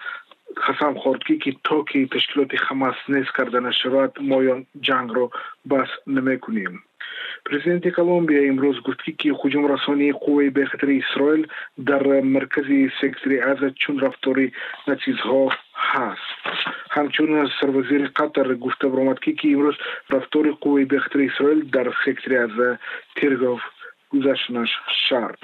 قسم 0.68 0.94
خورد 0.94 1.22
که 1.22 1.56
تا 1.64 1.82
که 1.82 2.06
تشکیلات 2.06 2.50
حماس 2.68 2.94
نیست 3.08 3.36
کرده 3.36 3.60
نشود 3.60 4.12
ما 4.20 4.42
президенти 7.44 7.90
колумбия 7.98 8.42
имрӯз 8.50 8.78
гуфт 8.86 9.00
ки 9.20 9.28
ҳуҷумрасонии 9.40 10.18
қувваи 10.24 10.54
бехатари 10.58 10.94
исроил 11.02 11.42
дар 11.88 12.02
маркази 12.34 12.90
сектори 13.00 13.36
аза 13.52 13.68
чун 13.82 13.96
рафтори 14.04 14.46
нацизҳо 14.88 15.42
ҳаст 15.90 16.30
ҳамчун 16.96 17.30
сарвазири 17.58 18.06
қатар 18.18 18.46
гуфта 18.64 18.86
баромад 18.92 19.18
ки 19.24 19.46
имрӯз 19.54 19.76
рафтори 20.14 20.50
қувваи 20.62 20.90
бехатари 20.94 21.24
исроил 21.26 21.60
дар 21.76 21.86
сектори 22.04 22.36
аза 22.46 22.68
тиргов 23.16 23.60
гузаштанаш 24.12 24.70
шарт 25.06 25.40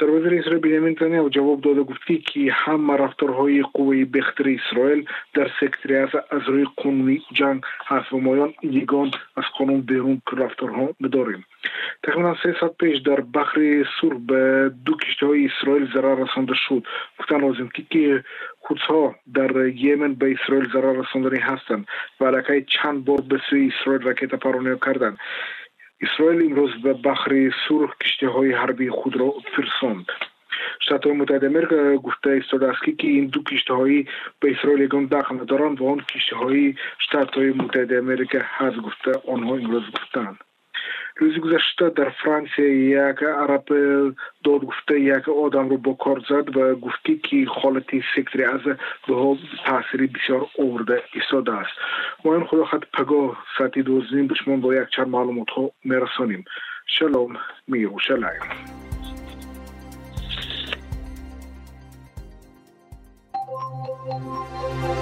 سروزیر 0.00 0.34
اسرائیل 0.38 0.60
بنیامین 0.60 0.92
نتانیاهو 0.92 1.28
جواب 1.28 1.60
داده 1.60 1.82
گفت 1.82 2.00
که 2.26 2.52
همه 2.52 2.96
رفتارهای 2.96 3.62
قوه 3.62 4.04
بختر 4.04 4.44
اسرائیل 4.48 5.08
در 5.34 5.50
سکتری 5.60 5.96
از 5.96 6.08
از 6.30 6.42
روی 6.46 6.66
قانونی 6.76 7.22
جنگ 7.32 7.62
هست 7.86 8.12
و 8.12 8.20
مایان 8.20 8.54
یگان 8.62 9.10
از 9.36 9.44
قانون 9.58 9.80
بیرون 9.80 10.22
رفتارها 10.32 10.88
بداریم 11.02 11.44
تقریبا 12.02 12.36
سه 12.42 12.56
ساعت 12.60 12.76
پیش 12.78 12.98
در 12.98 13.20
بحر 13.20 13.84
سور 14.00 14.14
به 14.14 14.72
دو 14.84 14.96
کشتی 14.96 15.26
های 15.26 15.46
اسرائیل 15.46 15.92
ضرر 15.94 16.14
رسانده 16.14 16.54
شد 16.68 16.82
گفتن 17.18 17.40
لازم 17.40 17.68
که 17.90 18.24
خودها 18.58 19.14
در 19.34 19.66
یمن 19.66 20.14
به 20.14 20.32
اسرائیل 20.32 20.72
ضرر 20.72 20.92
رساندنی 20.92 21.40
هستند 21.40 21.86
و 22.20 22.24
علاقه 22.24 22.66
چند 22.68 23.04
بار 23.04 23.20
به 23.20 23.40
سوی 23.50 23.72
اسرائیل 23.80 24.08
رکت 24.08 24.34
исроил 26.05 26.39
имрӯз 26.47 26.73
ба 26.83 26.93
бахри 27.07 27.41
сурх 27.63 27.91
киштиҳои 28.01 28.57
ҳарбии 28.61 28.95
худро 28.99 29.29
фирсонд. 29.53 30.07
Штатҳои 30.85 31.17
муттаҳидаи 31.19 31.51
америка 31.53 31.77
гуфта 32.05 32.29
истодааст 32.41 32.81
ки 32.99 33.07
ин 33.19 33.25
ду 33.33 33.39
киштиҳои 33.49 33.99
ба 34.39 34.45
исроил 34.53 34.81
ягон 34.87 35.05
дахл 35.13 35.33
надоранд 35.41 35.77
ва 35.79 35.87
он 35.93 35.99
киштиҳои 36.11 36.75
штатҳои 37.05 37.57
муттаҳидаи 37.61 38.03
америка 38.05 38.39
ҳаст 38.57 38.77
гуфта 38.85 39.11
онҳо 39.33 39.53
имрӯз 39.63 39.85
гуфтанд 39.95 40.37
рӯзи 41.19 41.39
гузашта 41.39 41.91
дар 41.91 42.09
франсия 42.23 42.69
як 43.09 43.21
араб 43.21 43.71
э, 43.71 44.13
дод 44.41 44.63
гуфта 44.63 44.95
як 44.95 45.27
одамро 45.27 45.77
бо 45.77 45.95
кор 45.95 46.19
зад 46.29 46.55
ва 46.55 46.75
гуфтӣ 46.75 47.13
ки 47.25 47.45
холати 47.45 48.01
сектори 48.15 48.43
аз 48.43 48.63
бҳо 49.07 49.37
таъсири 49.65 50.07
бисёр 50.15 50.41
оварда 50.63 50.97
истодааст 51.19 51.75
мо 52.23 52.35
ин 52.37 52.45
худохат 52.47 52.83
пагоҳ 52.95 53.35
сатҳи 53.57 53.81
дузин 53.83 54.27
ба 54.27 54.35
шумо 54.39 54.57
бо 54.63 54.69
якчанд 54.83 55.09
маълумотҳо 55.15 55.63
мерасоним 55.89 56.43
шалом 56.95 57.31
миерушалаем 57.71 58.45
Thank 64.09 64.83
you. 64.83 64.98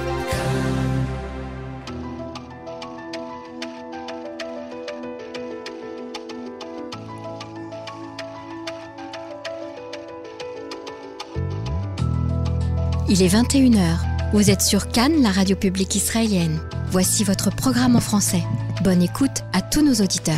Il 13.09 13.23
est 13.23 13.33
21h. 13.33 13.99
Vous 14.33 14.51
êtes 14.51 14.61
sur 14.61 14.89
Cannes, 14.89 15.21
la 15.21 15.31
radio 15.31 15.55
publique 15.55 15.95
israélienne. 15.95 16.59
Voici 16.91 17.23
votre 17.23 17.49
programme 17.55 17.95
en 17.95 18.01
français. 18.01 18.43
Bonne 18.83 19.01
écoute 19.01 19.45
à 19.53 19.61
tous 19.61 19.81
nos 19.81 20.03
auditeurs. 20.03 20.35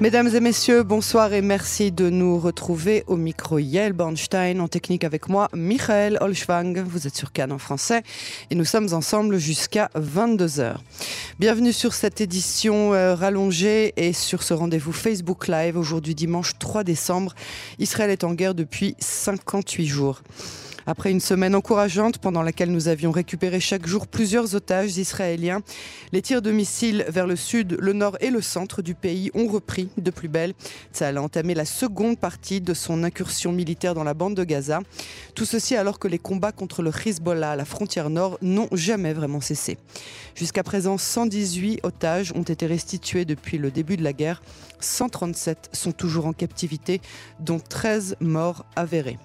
Mesdames 0.00 0.34
et 0.34 0.40
messieurs, 0.40 0.84
bonsoir 0.84 1.34
et 1.34 1.42
merci 1.42 1.92
de 1.92 2.08
nous 2.08 2.38
retrouver 2.38 3.04
au 3.08 3.16
micro 3.16 3.58
Yael 3.58 3.92
Bornstein, 3.92 4.58
en 4.60 4.68
technique 4.68 5.04
avec 5.04 5.28
moi, 5.28 5.50
Michael 5.52 6.16
Olschwang. 6.22 6.78
Vous 6.78 7.06
êtes 7.06 7.14
sur 7.14 7.30
Cannes 7.30 7.52
en 7.52 7.58
français 7.58 8.02
et 8.50 8.54
nous 8.54 8.64
sommes 8.64 8.94
ensemble 8.94 9.36
jusqu'à 9.36 9.90
22h. 9.94 10.76
Bienvenue 11.38 11.74
sur 11.74 11.92
cette 11.92 12.22
édition 12.22 12.94
euh, 12.94 13.14
rallongée 13.14 13.92
et 13.98 14.14
sur 14.14 14.42
ce 14.42 14.54
rendez-vous 14.54 14.92
Facebook 14.92 15.46
Live 15.46 15.76
aujourd'hui 15.76 16.14
dimanche 16.14 16.52
3 16.58 16.84
décembre. 16.84 17.34
Israël 17.78 18.08
est 18.08 18.24
en 18.24 18.32
guerre 18.32 18.54
depuis 18.54 18.94
58 18.98 19.86
jours. 19.86 20.22
Après 20.90 21.10
une 21.10 21.20
semaine 21.20 21.54
encourageante 21.54 22.16
pendant 22.16 22.40
laquelle 22.40 22.72
nous 22.72 22.88
avions 22.88 23.10
récupéré 23.10 23.60
chaque 23.60 23.86
jour 23.86 24.06
plusieurs 24.06 24.54
otages 24.54 24.96
israéliens, 24.96 25.60
les 26.12 26.22
tirs 26.22 26.40
de 26.40 26.50
missiles 26.50 27.04
vers 27.08 27.26
le 27.26 27.36
sud, 27.36 27.76
le 27.78 27.92
nord 27.92 28.16
et 28.22 28.30
le 28.30 28.40
centre 28.40 28.80
du 28.80 28.94
pays 28.94 29.30
ont 29.34 29.48
repris 29.48 29.90
de 29.98 30.10
plus 30.10 30.28
belle. 30.28 30.54
Ça 30.90 31.08
a 31.08 31.14
entamé 31.16 31.52
la 31.52 31.66
seconde 31.66 32.18
partie 32.18 32.62
de 32.62 32.72
son 32.72 33.04
incursion 33.04 33.52
militaire 33.52 33.92
dans 33.92 34.02
la 34.02 34.14
bande 34.14 34.34
de 34.34 34.44
Gaza. 34.44 34.80
Tout 35.34 35.44
ceci 35.44 35.76
alors 35.76 35.98
que 35.98 36.08
les 36.08 36.18
combats 36.18 36.52
contre 36.52 36.80
le 36.80 36.90
Hezbollah 36.90 37.50
à 37.50 37.56
la 37.56 37.66
frontière 37.66 38.08
nord 38.08 38.38
n'ont 38.40 38.70
jamais 38.72 39.12
vraiment 39.12 39.42
cessé. 39.42 39.76
Jusqu'à 40.34 40.62
présent, 40.62 40.96
118 40.96 41.80
otages 41.82 42.32
ont 42.34 42.44
été 42.44 42.64
restitués 42.64 43.26
depuis 43.26 43.58
le 43.58 43.70
début 43.70 43.98
de 43.98 44.04
la 44.04 44.14
guerre. 44.14 44.40
137 44.80 45.68
sont 45.74 45.92
toujours 45.92 46.24
en 46.24 46.32
captivité, 46.32 47.02
dont 47.40 47.60
13 47.60 48.16
morts 48.20 48.64
avérés. 48.74 49.18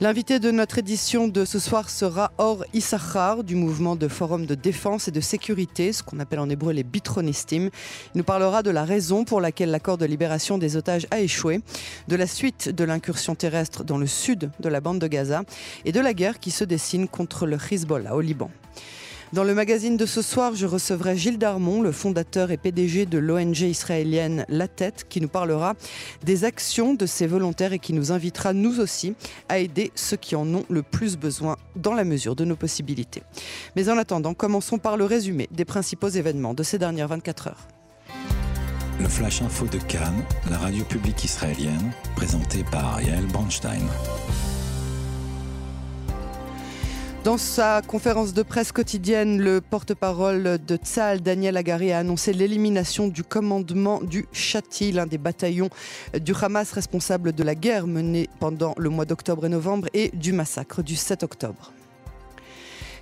L'invité 0.00 0.38
de 0.38 0.50
notre 0.50 0.78
édition 0.78 1.26
de 1.26 1.44
ce 1.44 1.58
soir 1.58 1.90
sera 1.90 2.32
Or 2.38 2.64
Issachar 2.72 3.42
du 3.42 3.56
mouvement 3.56 3.96
de 3.96 4.06
Forum 4.06 4.46
de 4.46 4.54
défense 4.54 5.08
et 5.08 5.10
de 5.10 5.20
sécurité, 5.20 5.92
ce 5.92 6.02
qu'on 6.02 6.20
appelle 6.20 6.38
en 6.38 6.48
hébreu 6.48 6.72
les 6.72 6.84
Bitronistim. 6.84 7.70
Il 8.14 8.18
nous 8.18 8.24
parlera 8.24 8.62
de 8.62 8.70
la 8.70 8.84
raison 8.84 9.24
pour 9.24 9.40
laquelle 9.40 9.70
l'accord 9.70 9.98
de 9.98 10.06
libération 10.06 10.56
des 10.56 10.76
otages 10.76 11.06
a 11.10 11.20
échoué, 11.20 11.60
de 12.06 12.16
la 12.16 12.26
suite 12.26 12.68
de 12.68 12.84
l'incursion 12.84 13.34
terrestre 13.34 13.82
dans 13.82 13.98
le 13.98 14.06
sud 14.06 14.50
de 14.60 14.68
la 14.68 14.80
bande 14.80 15.00
de 15.00 15.06
Gaza 15.08 15.42
et 15.84 15.92
de 15.92 16.00
la 16.00 16.14
guerre 16.14 16.38
qui 16.38 16.50
se 16.50 16.64
dessine 16.64 17.08
contre 17.08 17.46
le 17.46 17.58
Hezbollah 17.70 18.14
au 18.14 18.20
Liban. 18.20 18.50
Dans 19.34 19.44
le 19.44 19.54
magazine 19.54 19.98
de 19.98 20.06
ce 20.06 20.22
soir, 20.22 20.54
je 20.54 20.64
recevrai 20.64 21.14
Gilles 21.14 21.36
Darmon, 21.36 21.82
le 21.82 21.92
fondateur 21.92 22.50
et 22.50 22.56
PDG 22.56 23.04
de 23.04 23.18
l'ONG 23.18 23.60
israélienne 23.60 24.46
La 24.48 24.68
Tête, 24.68 25.04
qui 25.06 25.20
nous 25.20 25.28
parlera 25.28 25.74
des 26.24 26.44
actions 26.44 26.94
de 26.94 27.04
ces 27.04 27.26
volontaires 27.26 27.74
et 27.74 27.78
qui 27.78 27.92
nous 27.92 28.10
invitera, 28.10 28.54
nous 28.54 28.80
aussi, 28.80 29.14
à 29.50 29.58
aider 29.58 29.92
ceux 29.94 30.16
qui 30.16 30.34
en 30.34 30.46
ont 30.54 30.64
le 30.70 30.82
plus 30.82 31.18
besoin 31.18 31.56
dans 31.76 31.92
la 31.92 32.04
mesure 32.04 32.36
de 32.36 32.46
nos 32.46 32.56
possibilités. 32.56 33.22
Mais 33.76 33.90
en 33.90 33.98
attendant, 33.98 34.32
commençons 34.32 34.78
par 34.78 34.96
le 34.96 35.04
résumé 35.04 35.46
des 35.50 35.66
principaux 35.66 36.08
événements 36.08 36.54
de 36.54 36.62
ces 36.62 36.78
dernières 36.78 37.08
24 37.08 37.48
heures. 37.48 37.68
Le 38.98 39.08
Flash 39.08 39.42
Info 39.42 39.66
de 39.66 39.78
Cannes, 39.78 40.24
la 40.50 40.56
radio 40.56 40.84
publique 40.84 41.22
israélienne, 41.22 41.92
présenté 42.16 42.64
par 42.72 42.94
Ariel 42.94 43.26
Bronstein. 43.26 43.86
Dans 47.24 47.36
sa 47.36 47.82
conférence 47.82 48.32
de 48.32 48.42
presse 48.42 48.70
quotidienne, 48.70 49.40
le 49.40 49.60
porte-parole 49.60 50.58
de 50.64 50.76
Tzal, 50.76 51.20
Daniel 51.20 51.56
Agari, 51.56 51.92
a 51.92 51.98
annoncé 51.98 52.32
l'élimination 52.32 53.08
du 53.08 53.24
commandement 53.24 54.00
du 54.00 54.26
Chati, 54.32 54.92
l'un 54.92 55.06
des 55.06 55.18
bataillons 55.18 55.68
du 56.18 56.32
Hamas 56.40 56.70
responsable 56.72 57.32
de 57.32 57.42
la 57.42 57.56
guerre 57.56 57.86
menée 57.86 58.30
pendant 58.38 58.72
le 58.78 58.88
mois 58.88 59.04
d'octobre 59.04 59.46
et 59.46 59.48
novembre 59.48 59.88
et 59.94 60.10
du 60.14 60.32
massacre 60.32 60.82
du 60.82 60.94
7 60.94 61.24
octobre. 61.24 61.72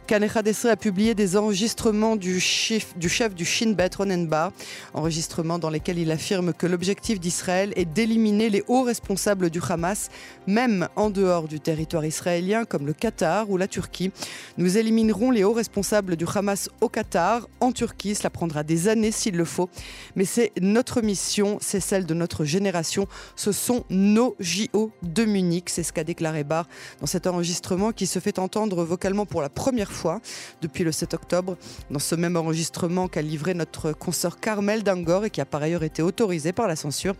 Kanecha 0.06 0.42
Dessé 0.42 0.68
a 0.68 0.76
publié 0.76 1.16
des 1.16 1.36
enregistrements 1.36 2.14
du 2.14 2.38
chef 2.38 2.94
du, 2.96 3.08
Shin 3.44 3.72
Bet 3.72 3.90
Ronenbar, 3.96 4.52
enregistrements 4.94 5.58
dans 5.58 5.68
lesquels 5.68 5.98
il 5.98 6.12
affirme 6.12 6.52
que 6.52 6.68
l'objectif 6.68 7.18
d'Israël 7.18 7.72
est 7.74 7.86
d'éliminer 7.86 8.48
les 8.48 8.62
hauts 8.68 8.84
responsables 8.84 9.50
du 9.50 9.58
Hamas, 9.68 10.10
même 10.46 10.88
en 10.94 11.10
dehors 11.10 11.48
du 11.48 11.58
territoire 11.58 12.04
israélien, 12.04 12.64
comme 12.64 12.86
le 12.86 12.92
Qatar 12.92 13.50
ou 13.50 13.56
la 13.56 13.66
Turquie. 13.66 14.12
Nous 14.58 14.78
éliminerons 14.78 15.32
les 15.32 15.42
hauts 15.42 15.52
responsables 15.52 16.14
du 16.14 16.24
Hamas 16.32 16.68
au 16.80 16.88
Qatar, 16.88 17.48
en 17.58 17.72
Turquie. 17.72 18.14
Cela 18.14 18.30
prendra 18.30 18.62
des 18.62 18.86
années 18.86 19.10
s'il 19.10 19.36
le 19.36 19.44
faut, 19.44 19.68
mais 20.14 20.24
c'est 20.24 20.52
notre 20.60 21.00
mission, 21.00 21.58
c'est 21.60 21.80
celle 21.80 22.06
de 22.06 22.14
notre 22.14 22.44
génération. 22.44 23.08
Ce 23.34 23.50
sont 23.50 23.84
nos 23.90 24.36
JO 24.38 24.92
de 25.02 25.24
Munich, 25.24 25.68
c'est 25.68 25.82
ce 25.82 25.92
qu'a 25.92 26.04
déclaré 26.04 26.44
Barr 26.44 26.68
dans 27.00 27.06
cet 27.06 27.26
enregistrement 27.26 27.90
qui 27.90 28.06
se 28.06 28.20
fait 28.20 28.38
entendre 28.38 28.84
vocalement 28.84 29.26
pour 29.26 29.42
la 29.42 29.48
première 29.48 29.90
fois 29.90 29.95
fois 29.96 30.20
depuis 30.62 30.84
le 30.84 30.92
7 30.92 31.14
octobre, 31.14 31.56
dans 31.90 31.98
ce 31.98 32.14
même 32.14 32.36
enregistrement 32.36 33.08
qu'a 33.08 33.22
livré 33.22 33.54
notre 33.54 33.92
consoeur 33.92 34.38
Carmel 34.38 34.82
Dangor 34.82 35.24
et 35.24 35.30
qui 35.30 35.40
a 35.40 35.46
par 35.46 35.62
ailleurs 35.62 35.82
été 35.82 36.02
autorisé 36.02 36.52
par 36.52 36.68
la 36.68 36.76
censure. 36.76 37.14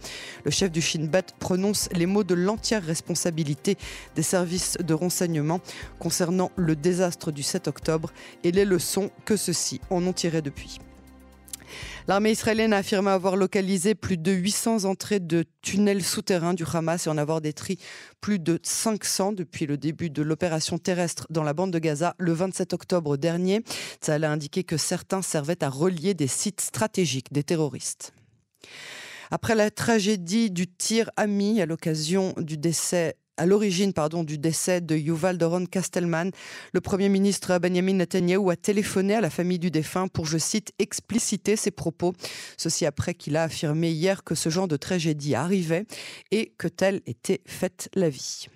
Le 0.45 0.51
chef 0.51 0.71
du 0.71 0.81
Shin 0.81 1.07
Bet 1.07 1.27
prononce 1.39 1.89
les 1.93 2.07
mots 2.07 2.25
de 2.25 2.35
l'entière 2.35 2.85
responsabilité 2.85 3.77
des 4.15 4.23
services 4.23 4.77
de 4.79 4.95
renseignement 4.95 5.61
concernant 5.99 6.53
le 6.57 6.77
désastre 6.77 7.33
du 7.33 7.43
7 7.43 7.69
octobre 7.69 8.13
et 8.45 8.53
les 8.53 8.65
leçons 8.65 9.11
que 9.25 9.37
ceux-ci 9.37 9.81
en 9.91 10.07
ont 10.07 10.13
tirées 10.13 10.43
depuis. 10.43 10.79
L'armée 12.09 12.31
israélienne 12.31 12.73
a 12.73 12.79
affirmé 12.79 13.11
avoir 13.11 13.37
localisé 13.37 13.95
plus 13.95 14.17
de 14.17 14.33
800 14.33 14.85
entrées 14.85 15.21
de 15.21 15.45
tunnels 15.63 16.05
souterrains 16.05 16.55
du 16.55 16.65
Hamas 16.73 17.07
et 17.07 17.11
en 17.11 17.19
avoir 17.19 17.41
détruit 17.41 17.79
plus 18.21 18.39
de 18.39 18.59
500 18.63 19.33
depuis 19.33 19.67
le 19.67 19.77
début 19.77 20.11
de 20.11 20.23
l'opération 20.23 20.79
terrestre 20.79 21.27
dans 21.31 21.43
la 21.43 21.53
bande 21.53 21.73
de 21.73 21.79
Gaza 21.79 22.15
le 22.19 22.33
27 22.33 22.73
octobre 22.73 23.17
dernier. 23.17 23.63
Ça 24.01 24.15
a 24.15 24.29
indiqué 24.29 24.65
que 24.65 24.77
certains 24.77 25.23
servaient 25.23 25.63
à 25.63 25.69
relier 25.69 26.15
des 26.15 26.29
sites 26.29 26.61
stratégiques 26.61 27.33
des 27.33 27.43
terroristes. 27.43 28.13
Après 29.31 29.55
la 29.55 29.71
tragédie 29.71 30.51
du 30.51 30.69
tir 30.69 31.11
ami 31.17 31.61
à 31.61 31.67
l'occasion 31.67 32.33
du 32.39 32.57
décès 32.57 33.17
à 33.37 33.47
l'origine 33.47 33.93
du 34.25 34.39
décès 34.39 34.81
de 34.81 34.97
Yuval 34.97 35.39
Doron 35.39 35.67
Kastelman, 35.67 36.31
le 36.73 36.81
Premier 36.81 37.09
ministre 37.09 37.59
Benjamin 37.59 37.95
Netanyahu 37.95 38.51
a 38.51 38.57
téléphoné 38.57 39.15
à 39.15 39.21
la 39.21 39.31
famille 39.31 39.59
du 39.59 39.71
défunt 39.71 40.09
pour, 40.09 40.27
je 40.27 40.39
cite, 40.39 40.73
expliciter 40.79 41.57
ses 41.57 41.71
propos. 41.71 42.15
Ceci 42.57 42.87
après 42.87 43.15
qu'il 43.15 43.37
a 43.37 43.45
affirmé 43.45 43.91
hier 43.91 44.25
que 44.25 44.35
ce 44.35 44.49
genre 44.49 44.69
de 44.69 44.77
tragédie 44.77 45.35
arrivait 45.35 45.87
et 46.31 46.53
que 46.59 46.69
telle 46.69 47.03
était 47.07 47.43
faite 47.47 47.89
la 47.95 48.09
vie. 48.09 48.49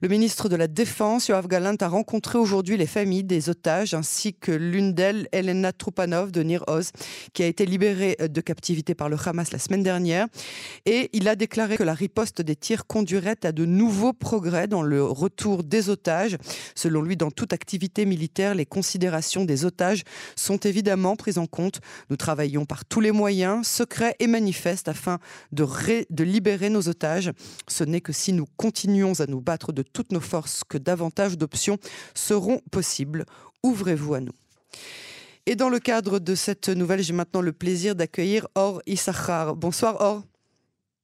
Le 0.00 0.06
ministre 0.06 0.48
de 0.48 0.54
la 0.54 0.68
Défense, 0.68 1.26
Yoav 1.26 1.48
Galant, 1.48 1.74
a 1.80 1.88
rencontré 1.88 2.38
aujourd'hui 2.38 2.76
les 2.76 2.86
familles 2.86 3.24
des 3.24 3.48
otages 3.48 3.94
ainsi 3.94 4.32
que 4.32 4.52
l'une 4.52 4.92
d'elles, 4.92 5.28
Elena 5.32 5.72
Trupanov 5.72 6.30
de 6.30 6.42
Nir 6.44 6.62
Oz, 6.68 6.92
qui 7.32 7.42
a 7.42 7.46
été 7.46 7.66
libérée 7.66 8.16
de 8.16 8.40
captivité 8.40 8.94
par 8.94 9.08
le 9.08 9.16
Hamas 9.24 9.50
la 9.50 9.58
semaine 9.58 9.82
dernière. 9.82 10.28
Et 10.86 11.10
il 11.12 11.26
a 11.26 11.34
déclaré 11.34 11.76
que 11.76 11.82
la 11.82 11.94
riposte 11.94 12.42
des 12.42 12.54
tirs 12.54 12.86
conduirait 12.86 13.44
à 13.44 13.50
de 13.50 13.64
nouveaux 13.64 14.12
progrès 14.12 14.68
dans 14.68 14.82
le 14.82 15.02
retour 15.02 15.64
des 15.64 15.88
otages. 15.88 16.36
Selon 16.76 17.02
lui, 17.02 17.16
dans 17.16 17.32
toute 17.32 17.52
activité 17.52 18.06
militaire, 18.06 18.54
les 18.54 18.66
considérations 18.66 19.44
des 19.44 19.64
otages 19.64 20.04
sont 20.36 20.58
évidemment 20.58 21.16
prises 21.16 21.38
en 21.38 21.46
compte. 21.46 21.80
Nous 22.08 22.16
travaillons 22.16 22.66
par 22.66 22.84
tous 22.84 23.00
les 23.00 23.10
moyens, 23.10 23.66
secrets 23.66 24.14
et 24.20 24.28
manifestes, 24.28 24.86
afin 24.86 25.18
de, 25.50 25.66
de 26.08 26.24
libérer 26.24 26.70
nos 26.70 26.88
otages. 26.88 27.32
Ce 27.66 27.82
n'est 27.82 28.00
que 28.00 28.12
si 28.12 28.32
nous 28.32 28.46
continuons 28.56 29.18
à 29.18 29.26
nous 29.26 29.40
battre 29.40 29.72
de 29.72 29.87
toutes 29.92 30.12
nos 30.12 30.20
forces 30.20 30.64
que 30.64 30.78
davantage 30.78 31.36
d'options 31.36 31.78
seront 32.14 32.60
possibles. 32.70 33.24
Ouvrez-vous 33.62 34.14
à 34.14 34.20
nous. 34.20 34.34
Et 35.46 35.56
dans 35.56 35.70
le 35.70 35.78
cadre 35.78 36.18
de 36.18 36.34
cette 36.34 36.68
nouvelle, 36.68 37.02
j'ai 37.02 37.14
maintenant 37.14 37.40
le 37.40 37.52
plaisir 37.52 37.94
d'accueillir 37.94 38.46
Or 38.54 38.82
Issachar. 38.86 39.56
Bonsoir 39.56 39.96
Or. 40.00 40.22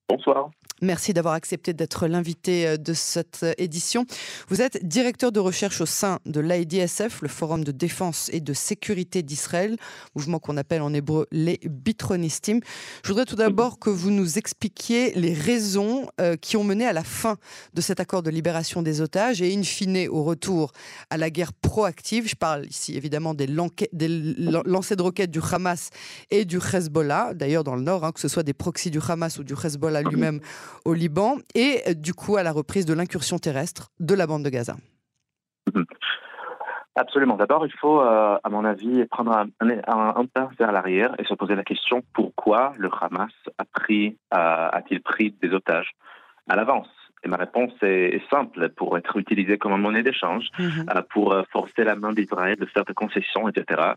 Bonsoir. 0.09 0.51
Merci 0.85 1.14
d'avoir 1.14 1.33
accepté 1.33 1.73
d'être 1.73 2.07
l'invité 2.07 2.66
euh, 2.66 2.77
de 2.77 2.92
cette 2.92 3.40
euh, 3.42 3.53
édition. 3.57 4.05
Vous 4.49 4.61
êtes 4.61 4.87
directeur 4.87 5.33
de 5.33 5.40
recherche 5.40 5.81
au 5.81 5.87
sein 5.87 6.18
de 6.27 6.40
l'AIDSF, 6.40 7.23
le 7.23 7.29
Forum 7.29 7.64
de 7.64 7.73
défense 7.73 8.29
et 8.35 8.40
de 8.40 8.53
sécurité 8.53 9.23
d'Israël, 9.23 9.77
mouvement 10.14 10.38
qu'on 10.38 10.59
appelle 10.59 10.83
en 10.83 10.92
hébreu 10.92 11.27
les 11.33 11.59
Bitronistim. 11.64 12.61
Je 13.03 13.09
voudrais 13.09 13.25
tout 13.25 13.35
d'abord 13.35 13.79
que 13.79 13.88
vous 13.88 14.11
nous 14.11 14.37
expliquiez 14.37 15.14
les 15.14 15.33
raisons 15.33 16.07
euh, 16.20 16.37
qui 16.37 16.59
ont 16.59 16.64
mené 16.64 16.87
à 16.87 16.92
la 16.92 17.03
fin 17.03 17.38
de 17.73 17.81
cet 17.81 17.99
accord 17.99 18.23
de 18.23 18.29
libération 18.29 18.83
des 18.83 19.01
otages 19.01 19.40
et 19.40 19.57
in 19.57 19.62
fine 19.62 20.07
au 20.09 20.23
retour 20.23 20.73
à 21.09 21.16
la 21.16 21.31
guerre 21.31 21.55
proactive. 21.55 22.29
Je 22.29 22.37
parle 22.37 22.66
ici 22.66 22.94
évidemment 22.94 23.33
des, 23.33 23.47
lancers 23.47 24.97
de 24.99 25.03
roquettes 25.03 25.31
du 25.31 25.40
Hamas 25.51 25.88
et 26.31 26.44
du 26.44 26.59
Hezbollah, 26.59 27.33
d'ailleurs 27.33 27.64
dans 27.64 27.75
le 27.75 27.83
nord, 27.83 28.05
hein, 28.05 28.12
que 28.12 28.20
ce 28.20 28.29
soit 28.29 28.42
des 28.42 28.53
proxys 28.53 28.90
du 28.90 29.01
Hamas 29.09 29.38
ou 29.38 29.44
du 29.44 29.55
Hezbollah 29.55 30.03
lui-même 30.03 30.40
au 30.85 30.95
Liban 30.95 31.37
et 31.55 31.81
euh, 31.89 31.95
du 31.95 32.15
coup 32.15 32.37
à 32.37 32.43
la 32.43 32.53
reprise 32.53 32.87
de 32.87 32.95
l'incursion 32.95 33.39
terrestre 33.39 33.91
de 34.01 34.15
la 34.15 34.27
bande 34.27 34.45
de 34.45 34.51
Gaza. 34.51 34.77
Absolument. 36.97 37.37
D'abord, 37.37 37.67
il 37.67 37.73
faut, 37.73 38.01
euh, 38.01 38.39
à 38.43 38.49
mon 38.51 38.65
avis, 38.65 39.05
prendre 39.07 39.33
un, 39.37 39.49
un, 39.61 40.27
pas 40.27 40.49
vers 40.59 40.71
l'arrière 40.71 41.13
et 41.19 41.25
se 41.25 41.35
poser 41.35 41.57
la 41.57 41.65
question 41.65 42.03
pourquoi 42.13 42.73
le 42.79 42.89
Hamas 43.01 43.33
a 43.59 43.65
pris, 43.65 44.17
euh, 44.33 44.69
a-t-il 44.73 45.03
pris 45.03 45.35
des 45.43 45.51
otages 45.51 45.91
à 46.49 46.55
l'avance? 46.55 46.89
Et 47.25 47.29
ma 47.29 47.37
réponse 47.37 47.73
est, 47.83 48.23
simple, 48.31 48.69
pour 48.77 48.97
être 48.97 49.17
utilisé 49.17 49.59
comme 49.59 49.81
monnaie 49.81 50.03
d'échange, 50.03 50.47
mhm. 50.59 50.87
pour 51.11 51.35
forcer 51.51 51.83
la 51.83 51.97
main 51.97 52.13
d'Israël 52.13 52.57
de 52.59 52.67
faire 52.67 52.85
des 52.85 52.95
concessions, 52.95 53.49
etc 53.49 53.95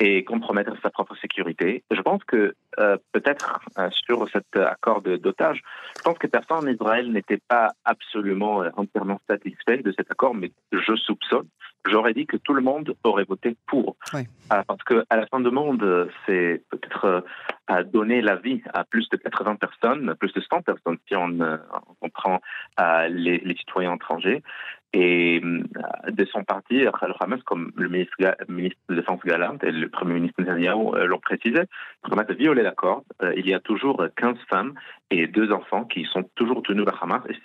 et 0.00 0.24
compromettre 0.24 0.72
sa 0.82 0.90
propre 0.90 1.16
sécurité. 1.16 1.84
Je 1.90 2.00
pense 2.00 2.22
que 2.24 2.54
euh, 2.78 2.96
peut-être 3.12 3.60
euh, 3.78 3.88
sur 3.90 4.28
cet 4.30 4.56
accord 4.56 5.02
d'otage, 5.02 5.62
je 5.96 6.02
pense 6.02 6.18
que 6.18 6.26
personne 6.26 6.58
en 6.58 6.66
Israël 6.66 7.12
n'était 7.12 7.40
pas 7.48 7.68
absolument 7.84 8.62
euh, 8.62 8.70
entièrement 8.76 9.20
satisfait 9.28 9.78
de 9.78 9.92
cet 9.96 10.10
accord, 10.10 10.34
mais 10.34 10.50
je 10.72 10.96
soupçonne, 10.96 11.46
j'aurais 11.86 12.14
dit 12.14 12.26
que 12.26 12.36
tout 12.36 12.54
le 12.54 12.62
monde 12.62 12.96
aurait 13.04 13.24
voté 13.24 13.56
pour. 13.66 13.96
parce 14.48 14.82
qu'à 14.84 15.16
la 15.16 15.26
fin 15.26 15.40
du 15.40 15.50
monde, 15.50 16.10
c'est 16.26 16.62
peut-être 16.70 17.24
donner 17.92 18.22
la 18.22 18.36
vie 18.36 18.62
à 18.74 18.84
plus 18.84 19.08
de 19.10 19.16
80 19.16 19.56
personnes, 19.56 20.14
plus 20.18 20.32
de 20.32 20.40
100 20.40 20.62
personnes 20.62 20.98
si 21.06 21.14
on, 21.16 21.38
on 22.00 22.08
prend 22.08 22.40
les, 23.08 23.38
les, 23.38 23.56
citoyens 23.56 23.94
étrangers. 23.94 24.42
Et 24.94 25.40
euh, 25.42 25.62
de 26.10 26.24
son 26.26 26.44
parti, 26.44 26.80
le 26.80 26.90
Hamas, 27.20 27.42
comme 27.44 27.72
le 27.76 27.88
ministre, 27.88 28.14
ministre 28.48 28.78
de 28.90 28.96
Défense 28.96 29.20
Galant 29.24 29.56
et 29.62 29.72
le 29.72 29.88
Premier 29.88 30.14
ministre 30.14 30.40
Netanyahu 30.42 30.94
euh, 30.94 31.06
l'ont 31.06 31.18
précisé, 31.18 31.60
le 31.60 32.12
Hamas 32.12 32.26
a 32.28 32.34
violé 32.34 32.62
l'accord. 32.62 33.02
Euh, 33.22 33.32
il 33.36 33.48
y 33.48 33.54
a 33.54 33.60
toujours 33.60 34.04
15 34.16 34.36
femmes 34.50 34.74
et 35.10 35.26
deux 35.26 35.50
enfants 35.50 35.84
qui 35.84 36.04
sont 36.04 36.24
toujours 36.34 36.62
tenus 36.62 36.84
par 36.84 37.02
Hamas. 37.02 37.22
Et 37.30 37.36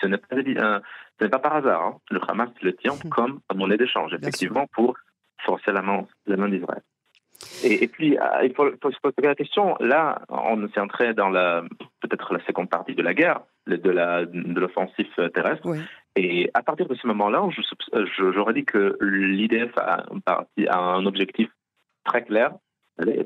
ce 0.00 0.06
n'est 0.06 0.16
pas, 0.16 0.80
pas, 1.28 1.38
par 1.38 1.56
hasard. 1.56 1.82
Hein. 1.82 1.96
Le 2.10 2.20
Hamas 2.26 2.48
le 2.62 2.74
tient 2.74 2.94
comme 3.10 3.40
monnaie 3.54 3.76
d'échange, 3.76 4.14
effectivement, 4.14 4.66
pour 4.72 4.96
forcer 5.44 5.72
la 5.72 5.82
main, 5.82 6.06
la 6.26 6.38
main 6.38 6.48
d'Israël. 6.48 6.82
Et, 7.62 7.88
puis, 7.88 8.16
il 8.42 8.54
faut, 8.54 8.70
faut, 8.82 8.90
se 8.90 9.00
poser 9.02 9.14
la 9.22 9.34
question. 9.34 9.76
Là, 9.80 10.22
on 10.30 10.66
s'est 10.68 10.80
entré 10.80 11.12
dans 11.12 11.28
la 11.28 11.62
peut-être 12.00 12.32
la 12.32 12.42
seconde 12.46 12.70
partie 12.70 12.94
de 12.94 13.02
la 13.02 13.12
guerre, 13.12 13.40
de 13.66 14.58
l'offensive 14.58 15.08
terrestre. 15.34 15.66
Oui. 15.66 15.80
Et 16.16 16.50
à 16.54 16.62
partir 16.62 16.86
de 16.86 16.94
ce 16.94 17.06
moment-là, 17.08 17.48
j'aurais 18.18 18.54
dit 18.54 18.64
que 18.64 18.96
l'IDF 19.00 19.76
a, 19.76 20.04
a, 20.26 20.78
un 20.78 21.06
objectif 21.06 21.48
très 22.04 22.22
clair, 22.22 22.52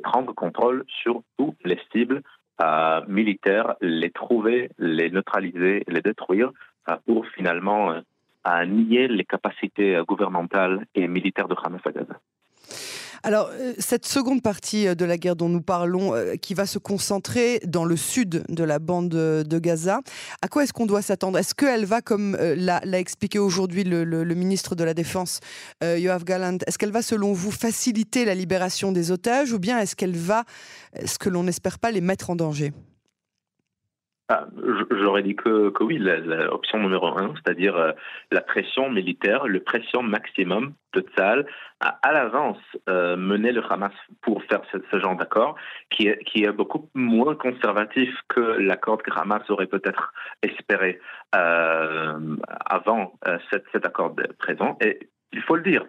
prendre 0.02 0.34
contrôle 0.34 0.84
sur 1.02 1.22
tous 1.36 1.54
les 1.64 1.78
cibles 1.92 2.22
euh, 2.62 3.02
militaires, 3.06 3.74
les 3.80 4.10
trouver, 4.10 4.70
les 4.78 5.10
neutraliser, 5.10 5.84
les 5.86 6.00
détruire, 6.00 6.50
euh, 6.90 6.96
pour 7.06 7.24
finalement 7.28 7.92
euh, 7.92 8.64
nier 8.64 9.06
les 9.06 9.24
capacités 9.24 10.00
gouvernementales 10.08 10.84
et 10.94 11.06
militaires 11.06 11.46
de 11.46 11.54
Hamas 11.62 11.80
à 11.84 11.92
Gaza. 11.92 12.18
Alors, 13.22 13.50
euh, 13.52 13.72
cette 13.78 14.06
seconde 14.06 14.42
partie 14.42 14.86
euh, 14.86 14.94
de 14.94 15.04
la 15.04 15.16
guerre 15.16 15.36
dont 15.36 15.48
nous 15.48 15.60
parlons, 15.60 16.14
euh, 16.14 16.36
qui 16.36 16.54
va 16.54 16.66
se 16.66 16.78
concentrer 16.78 17.60
dans 17.66 17.84
le 17.84 17.96
sud 17.96 18.44
de 18.48 18.64
la 18.64 18.78
bande 18.78 19.08
de 19.08 19.58
Gaza, 19.58 20.00
à 20.40 20.48
quoi 20.48 20.62
est-ce 20.62 20.72
qu'on 20.72 20.86
doit 20.86 21.02
s'attendre? 21.02 21.38
Est-ce 21.38 21.54
qu'elle 21.54 21.84
va, 21.84 22.00
comme 22.00 22.36
l'a, 22.36 22.80
expliqué 22.98 23.38
aujourd'hui 23.38 23.84
le, 23.84 24.34
ministre 24.34 24.74
de 24.74 24.84
la 24.84 24.94
Défense, 24.94 25.40
Yoav 25.82 26.24
Galant, 26.24 26.58
est-ce 26.66 26.78
qu'elle 26.78 26.92
va, 26.92 27.02
selon 27.02 27.32
vous, 27.32 27.50
faciliter 27.50 28.24
la 28.24 28.34
libération 28.34 28.92
des 28.92 29.10
otages 29.10 29.52
ou 29.52 29.58
bien 29.58 29.78
est-ce 29.78 29.96
qu'elle 29.96 30.16
va, 30.16 30.44
ce 31.04 31.18
que 31.18 31.28
l'on 31.28 31.44
n'espère 31.44 31.78
pas, 31.78 31.90
les 31.90 32.00
mettre 32.00 32.30
en 32.30 32.36
danger? 32.36 32.72
Ah, 34.30 34.46
J'aurais 34.90 35.22
dit 35.22 35.36
que, 35.36 35.72
oui, 35.80 35.96
l'option 35.98 36.78
numéro 36.78 37.06
un, 37.18 37.32
c'est-à-dire 37.36 37.74
euh, 37.76 37.92
la 38.30 38.42
pression 38.42 38.90
militaire, 38.90 39.46
le 39.46 39.60
pression 39.60 40.02
maximum 40.02 40.74
de 40.92 41.00
Tzal 41.00 41.46
à, 41.80 41.98
à 42.02 42.12
l'avance 42.12 42.58
euh, 42.90 43.16
mener 43.16 43.52
le 43.52 43.62
Hamas 43.72 43.92
pour 44.20 44.42
faire 44.44 44.60
ce, 44.70 44.98
genre 44.98 45.16
d'accord, 45.16 45.56
qui 45.88 46.08
est, 46.08 46.22
qui 46.24 46.44
est 46.44 46.52
beaucoup 46.52 46.90
moins 46.94 47.36
conservatif 47.36 48.14
que 48.28 48.40
l'accord 48.40 49.02
que 49.02 49.10
Hamas 49.18 49.48
aurait 49.48 49.66
peut-être 49.66 50.12
espéré 50.42 51.00
euh, 51.34 52.36
avant 52.66 53.14
cet, 53.50 53.64
cet, 53.72 53.86
accord 53.86 54.14
présent. 54.38 54.76
Et 54.82 55.08
il 55.32 55.40
faut 55.40 55.56
le 55.56 55.62
dire, 55.62 55.86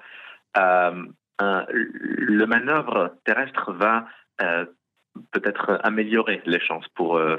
le 1.42 2.46
manœuvre 2.46 3.16
terrestre 3.26 3.74
va 3.74 4.06
peut-être 5.32 5.80
améliorer 5.84 6.42
les 6.46 6.60
chances 6.60 6.88
pour, 6.96 7.18
euh, 7.18 7.38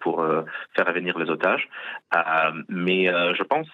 pour 0.00 0.22
euh, 0.22 0.42
faire 0.76 0.86
revenir 0.86 1.18
les 1.18 1.30
otages. 1.30 1.68
Euh, 2.14 2.20
mais 2.68 3.06
je 3.06 3.42
pense 3.42 3.68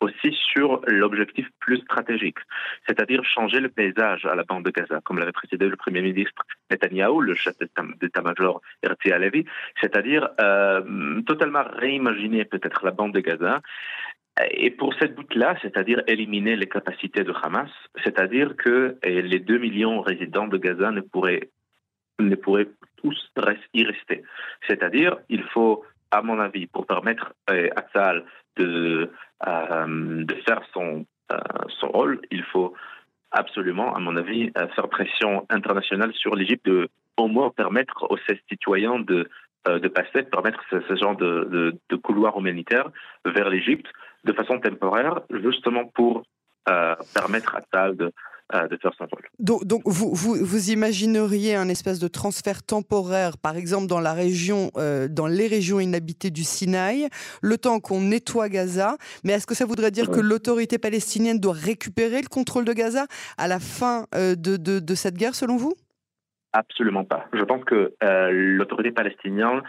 aussi 0.00 0.32
sur 0.32 0.80
l'objectif 0.86 1.46
plus 1.60 1.76
stratégique, 1.78 2.38
c'est-à-dire 2.86 3.22
changer 3.22 3.60
le 3.60 3.68
paysage 3.68 4.24
à 4.24 4.34
la 4.34 4.44
bande 4.44 4.64
de 4.64 4.70
Gaza, 4.70 5.00
comme 5.04 5.18
l'avait 5.18 5.32
précisé 5.32 5.68
le 5.68 5.76
Premier 5.76 6.00
ministre 6.00 6.42
Netanyahu, 6.70 7.20
le 7.20 7.34
chef 7.34 7.54
d'état-major 8.00 8.62
Herzi 8.82 9.12
Alevi, 9.12 9.44
c'est-à-dire 9.78 10.30
totalement 11.26 11.64
réimaginer 11.74 12.46
peut-être 12.46 12.82
la 12.82 12.92
bande 12.92 13.12
de 13.12 13.20
Gaza. 13.20 13.60
Et 14.52 14.70
pour 14.70 14.94
cette 14.94 15.16
bout-là, 15.16 15.56
c'est-à-dire 15.60 16.02
éliminer 16.06 16.56
les 16.56 16.66
capacités 16.66 17.22
de 17.22 17.34
Hamas, 17.42 17.70
c'est-à-dire 18.02 18.56
que 18.56 18.96
les 19.04 19.38
2 19.38 19.58
millions 19.58 20.00
de 20.00 20.06
résidents 20.06 20.48
de 20.48 20.56
Gaza 20.56 20.92
ne 20.92 21.02
pourraient 21.02 21.50
ne 22.20 22.34
pourraient 22.34 22.68
tous 23.02 23.30
y 23.74 23.84
rester. 23.84 24.22
C'est-à-dire, 24.66 25.16
il 25.28 25.42
faut, 25.44 25.84
à 26.10 26.22
mon 26.22 26.38
avis, 26.40 26.66
pour 26.66 26.86
permettre 26.86 27.32
euh, 27.50 27.68
à 27.76 27.82
Tzal 27.82 28.24
de, 28.56 29.10
euh, 29.46 30.24
de 30.24 30.34
faire 30.46 30.62
son, 30.72 31.04
euh, 31.32 31.38
son 31.80 31.88
rôle, 31.88 32.20
il 32.30 32.42
faut 32.44 32.74
absolument, 33.30 33.94
à 33.94 34.00
mon 34.00 34.16
avis, 34.16 34.50
faire 34.74 34.88
pression 34.88 35.46
internationale 35.50 36.12
sur 36.14 36.34
l'Égypte 36.34 36.66
de 36.66 36.88
au 37.16 37.28
moins 37.28 37.50
permettre 37.50 38.10
aux 38.10 38.16
ses 38.26 38.40
citoyens 38.48 38.98
de, 38.98 39.28
de 39.66 39.88
passer, 39.88 40.22
de 40.22 40.28
permettre 40.30 40.60
ce, 40.70 40.96
genre 40.96 41.16
de, 41.16 41.76
de, 41.88 41.96
couloir 41.96 42.38
humanitaire 42.38 42.88
vers 43.26 43.50
l'Égypte 43.50 43.86
de 44.24 44.32
façon 44.32 44.58
temporaire, 44.58 45.20
justement 45.28 45.84
pour 45.84 46.24
permettre 47.14 47.54
à 47.56 47.60
Tzal 47.60 47.96
de, 47.96 48.10
de 48.50 48.76
faire 48.76 48.92
son 48.98 49.06
rôle. 49.06 49.22
Donc, 49.38 49.64
donc 49.64 49.82
vous, 49.84 50.12
vous, 50.14 50.34
vous, 50.34 50.70
imagineriez 50.70 51.54
un 51.54 51.68
espèce 51.68 51.98
de 51.98 52.08
transfert 52.08 52.62
temporaire, 52.62 53.38
par 53.38 53.56
exemple 53.56 53.86
dans 53.86 54.00
la 54.00 54.12
région, 54.12 54.70
euh, 54.76 55.08
dans 55.08 55.26
les 55.26 55.46
régions 55.46 55.80
inhabitées 55.80 56.30
du 56.30 56.42
Sinaï, 56.42 57.08
le 57.42 57.58
temps 57.58 57.80
qu'on 57.80 58.00
nettoie 58.00 58.48
Gaza. 58.48 58.96
Mais 59.24 59.32
est-ce 59.34 59.46
que 59.46 59.54
ça 59.54 59.66
voudrait 59.66 59.90
dire 59.90 60.10
que 60.10 60.20
l'autorité 60.20 60.78
palestinienne 60.78 61.38
doit 61.38 61.54
récupérer 61.54 62.22
le 62.22 62.28
contrôle 62.28 62.64
de 62.64 62.72
Gaza 62.72 63.06
à 63.38 63.48
la 63.48 63.60
fin 63.60 64.06
euh, 64.14 64.34
de, 64.34 64.56
de, 64.56 64.80
de 64.80 64.94
cette 64.94 65.16
guerre, 65.16 65.34
selon 65.34 65.56
vous? 65.56 65.74
Absolument 66.52 67.04
pas. 67.04 67.26
Je 67.32 67.44
pense 67.44 67.64
que 67.64 67.94
euh, 68.02 68.30
l'autorité 68.32 68.90
palestinienne 68.90 69.62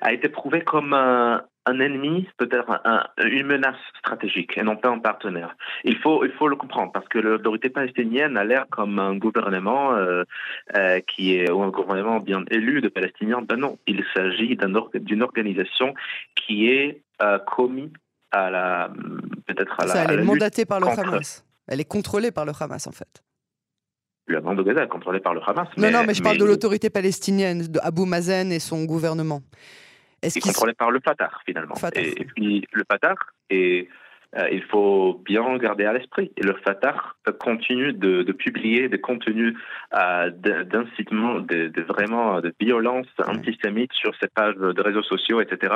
a 0.00 0.12
été 0.14 0.30
prouvée 0.30 0.64
comme 0.64 0.94
un, 0.94 1.42
un 1.66 1.80
ennemi, 1.80 2.28
peut-être 2.36 2.80
une 3.24 3.46
menace 3.46 3.76
stratégique 3.98 4.56
et 4.58 4.62
non 4.62 4.76
pas 4.76 4.90
un 4.90 4.98
partenaire. 4.98 5.56
Il 5.84 5.96
faut, 5.98 6.24
il 6.24 6.32
faut 6.32 6.48
le 6.48 6.56
comprendre 6.56 6.92
parce 6.92 7.08
que 7.08 7.18
l'autorité 7.18 7.70
palestinienne 7.70 8.36
a 8.36 8.44
l'air 8.44 8.66
comme 8.70 8.98
un 8.98 9.16
gouvernement 9.16 9.94
euh, 9.94 10.24
euh, 10.76 11.00
qui 11.00 11.36
est 11.36 11.50
ou 11.50 11.62
un 11.62 11.70
gouvernement 11.70 12.20
bien 12.20 12.44
élu 12.50 12.82
de 12.82 12.88
Palestiniens. 12.88 13.40
Ben 13.42 13.56
non, 13.56 13.78
il 13.86 14.04
s'agit 14.14 14.56
d'une 14.94 15.22
organisation 15.22 15.94
qui 16.34 16.68
est 16.68 17.00
euh, 17.22 17.38
commise 17.38 17.90
à 18.30 18.50
la 18.50 18.90
peut-être 19.46 19.80
à 19.80 19.86
la. 19.86 20.12
elle 20.12 20.20
est 20.20 20.24
mandatée 20.24 20.66
par 20.66 20.80
le 20.80 20.86
Hamas. 20.86 21.44
Elle 21.66 21.80
est 21.80 21.88
contrôlée 21.88 22.30
par 22.30 22.44
le 22.44 22.52
Hamas 22.58 22.86
en 22.86 22.92
fait. 22.92 23.22
La 24.26 24.40
bande 24.40 24.58
de 24.58 24.62
Gaza 24.62 24.82
est 24.82 24.88
contrôlée 24.88 25.20
par 25.20 25.34
le 25.34 25.40
Hamas. 25.46 25.68
Non, 25.76 25.90
non, 25.90 26.04
mais 26.06 26.14
je 26.14 26.22
parle 26.22 26.38
de 26.38 26.44
l'autorité 26.44 26.88
palestinienne, 26.88 27.66
de 27.68 27.78
Abu 27.82 28.06
Mazen 28.06 28.52
et 28.52 28.58
son 28.58 28.84
gouvernement 28.84 29.42
est 30.26 30.40
contrôlé 30.40 30.74
par 30.74 30.90
le 30.90 31.00
Fatah 31.04 31.30
finalement. 31.44 31.74
Et, 31.94 32.24
puis 32.24 32.66
le 32.72 32.84
Fatah 32.90 33.14
est 33.50 33.88
euh, 34.36 34.48
il 34.50 34.62
faut 34.64 35.20
bien 35.24 35.56
garder 35.58 35.84
à 35.84 35.92
l'esprit. 35.92 36.32
Et 36.36 36.42
le 36.42 36.54
Fatah 36.64 36.96
continue 37.38 37.92
de, 37.92 38.32
publier 38.32 38.88
des 38.88 39.00
contenus 39.00 39.56
euh, 39.94 40.30
d'incitement, 40.30 41.40
de, 41.40 41.80
vraiment 41.82 42.40
de 42.40 42.52
violence 42.60 43.06
antisémite 43.24 43.92
sur 43.92 44.12
ses 44.20 44.28
pages 44.28 44.56
de 44.56 44.80
réseaux 44.80 45.02
sociaux, 45.02 45.40
etc. 45.40 45.72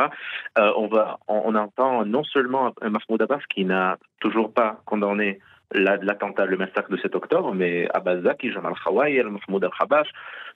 Euh, 0.58 0.72
on, 0.76 0.88
va, 0.88 1.18
on, 1.28 1.54
entend 1.54 2.04
non 2.04 2.24
seulement 2.24 2.74
Mahmoud 2.82 3.22
Abbas 3.22 3.42
qui 3.48 3.64
n'a 3.64 3.96
toujours 4.20 4.52
pas 4.52 4.80
condamné 4.86 5.38
l'attentat, 5.72 6.46
le 6.46 6.56
massacre 6.56 6.90
de 6.90 6.96
7 6.96 7.14
octobre, 7.14 7.54
mais 7.54 7.88
Abbas 7.94 8.22
Zaki, 8.22 8.50
Jamal 8.52 8.74
Khawai, 8.82 9.22
Mahmoud 9.22 9.64
Al-Khabash, 9.64 10.08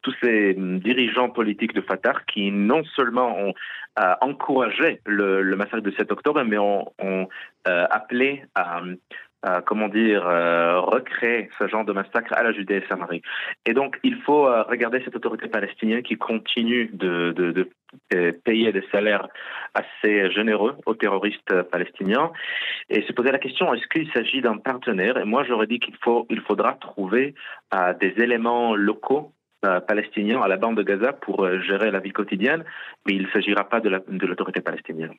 tous 0.03 0.14
ces 0.22 0.55
dirigeants 0.55 1.29
politiques 1.29 1.75
de 1.75 1.81
Fatah 1.81 2.14
qui 2.27 2.51
non 2.51 2.83
seulement 2.96 3.38
ont 3.38 3.55
euh, 3.98 4.14
encouragé 4.20 5.01
le, 5.05 5.55
massacre 5.55 5.83
de 5.83 5.90
7 5.90 6.11
octobre, 6.12 6.42
mais 6.44 6.59
ont, 6.59 6.90
euh, 7.03 7.87
appelé 7.90 8.44
à, 8.55 8.81
comment 9.66 9.88
dire, 9.88 10.26
euh, 10.26 10.81
recréer 10.81 11.50
ce 11.59 11.66
genre 11.66 11.85
de 11.85 11.92
massacre 11.92 12.33
à 12.33 12.42
la 12.42 12.52
Judée 12.52 12.83
et 13.66 13.74
donc, 13.74 13.98
il 14.02 14.16
faut 14.22 14.44
regarder 14.44 15.02
cette 15.05 15.16
autorité 15.16 15.48
palestinienne 15.48 16.02
qui 16.02 16.16
continue 16.16 16.90
de, 16.92 17.33
de, 17.33 17.68
payer 18.44 18.72
des 18.72 18.85
salaires 18.90 19.28
assez 19.74 20.31
généreux 20.31 20.76
aux 20.87 20.94
terroristes 20.94 21.62
palestiniens 21.70 22.31
et 22.88 23.02
se 23.02 23.12
poser 23.12 23.31
la 23.33 23.38
question 23.38 23.74
est-ce 23.74 23.87
qu'il 23.88 24.11
s'agit 24.12 24.40
d'un 24.40 24.59
partenaire? 24.59 25.16
Et 25.18 25.24
moi, 25.24 25.44
j'aurais 25.44 25.66
dit 25.66 25.78
qu'il 25.78 25.96
faut, 26.02 26.26
il 26.31 26.40
faudra 26.40 26.74
trouver 26.74 27.35
des 28.00 28.14
éléments 28.18 28.74
locaux 28.74 29.33
euh, 29.64 29.78
palestiniens 29.81 30.42
à 30.42 30.48
la 30.48 30.57
bande 30.57 30.76
de 30.76 30.83
Gaza 30.83 31.12
pour 31.12 31.44
euh, 31.44 31.61
gérer 31.61 31.92
la 31.92 32.00
vie 32.00 32.11
quotidienne, 32.11 32.64
mais 33.07 33.14
il 33.14 33.22
ne 33.22 33.31
s'agira 33.31 33.62
pas 33.62 33.78
de 33.78 34.26
l'autorité 34.26 34.61
palestinienne. 34.61 35.14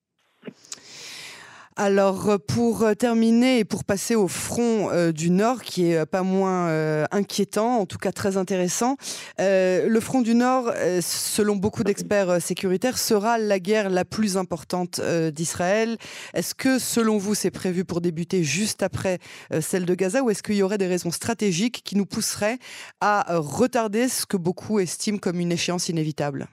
Alors 1.76 2.30
euh, 2.30 2.38
pour 2.38 2.84
euh, 2.84 2.94
terminer 2.94 3.60
et 3.60 3.66
pour 3.66 3.84
passer 3.84 4.16
au 4.16 4.28
front 4.28 4.92
euh, 4.92 5.12
du 5.12 5.32
Nord, 5.32 5.64
qui 5.64 5.92
est 5.92 6.06
pas 6.06 6.22
moins 6.22 6.44
inquiétant, 7.12 7.78
en 7.80 7.86
tout 7.86 7.98
cas 7.98 8.12
très 8.12 8.38
intéressant, 8.38 8.96
le 9.40 10.00
front 10.00 10.22
du 10.22 10.36
Nord, 10.36 10.72
selon 11.02 11.56
beaucoup 11.56 11.84
d'experts 11.84 12.42
sécuritaires, 12.42 12.98
sera 12.98 13.38
la 13.38 13.60
guerre 13.60 13.90
la 13.90 14.06
plus 14.06 14.38
importante 14.38 15.02
d'Israël. 15.32 15.98
Est-ce 16.34 16.56
que 16.56 16.80
selon 16.80 17.18
vous 17.18 17.36
c'est 17.36 17.52
prévu 17.52 17.86
pour 17.86 18.02
débuter 18.02 18.44
juste 18.44 18.84
après 18.84 19.20
celle 19.60 19.86
de 19.86 19.96
Gaza 19.96 20.24
ou 20.24 20.30
est-ce 20.30 20.44
qu'il 20.44 20.56
y 20.56 20.64
aurait 20.64 20.78
des 20.78 20.88
raisons 20.88 21.12
stratégiques 21.12 21.82
qui 21.84 21.96
nous 21.96 22.06
pousseraient 22.06 22.58
à 23.02 23.38
retarder 23.38 24.08
ce 24.08 24.26
que 24.26 24.38
beaucoup 24.38 24.80
estiment 24.80 25.18
comme 25.18 25.40
une 25.40 25.52
échéance 25.52 25.90
inévitable? 25.90 26.48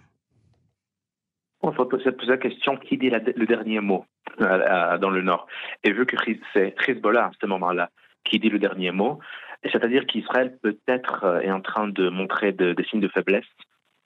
On 1.62 1.72
se 1.72 2.26
la 2.26 2.38
question 2.38 2.76
qui 2.76 2.96
dit 2.96 3.10
le 3.10 3.46
dernier 3.46 3.80
mot? 3.80 4.04
Dans 4.38 5.10
le 5.10 5.22
Nord. 5.22 5.46
Et 5.84 5.92
vu 5.92 6.06
que 6.06 6.16
c'est 6.52 6.74
Hezbollah 6.86 7.26
à 7.26 7.30
ce 7.40 7.46
moment-là 7.46 7.90
qui 8.24 8.38
dit 8.38 8.50
le 8.50 8.58
dernier 8.58 8.90
mot, 8.92 9.18
c'est-à-dire 9.64 10.06
qu'Israël 10.06 10.56
peut-être 10.62 11.24
euh, 11.24 11.40
est 11.40 11.50
en 11.50 11.60
train 11.60 11.88
de 11.88 12.08
montrer 12.08 12.52
des 12.52 12.74
signes 12.88 13.00
de 13.00 13.08
faiblesse 13.08 13.44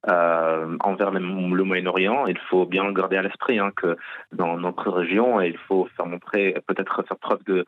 euh, 0.09 0.77
envers 0.81 1.11
le, 1.11 1.21
Moyen-Orient. 1.21 2.27
Il 2.27 2.39
faut 2.39 2.67
bien 2.67 2.91
garder 2.93 3.17
à 3.17 3.23
l'esprit 3.23 3.59
hein, 3.59 3.71
que 3.75 3.97
dans 4.33 4.57
notre 4.57 4.91
région, 4.91 5.41
il 5.41 5.57
faut 5.57 5.89
faire 5.97 6.07
montrer, 6.07 6.57
peut-être 6.67 7.05
faire 7.07 7.17
preuve 7.19 7.43
de, 7.45 7.65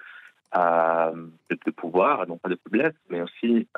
de, 0.54 1.70
pouvoir, 1.70 2.26
non 2.26 2.38
pas 2.38 2.48
de 2.48 2.58
faiblesse, 2.64 2.94
mais 3.08 3.22
aussi 3.22 3.68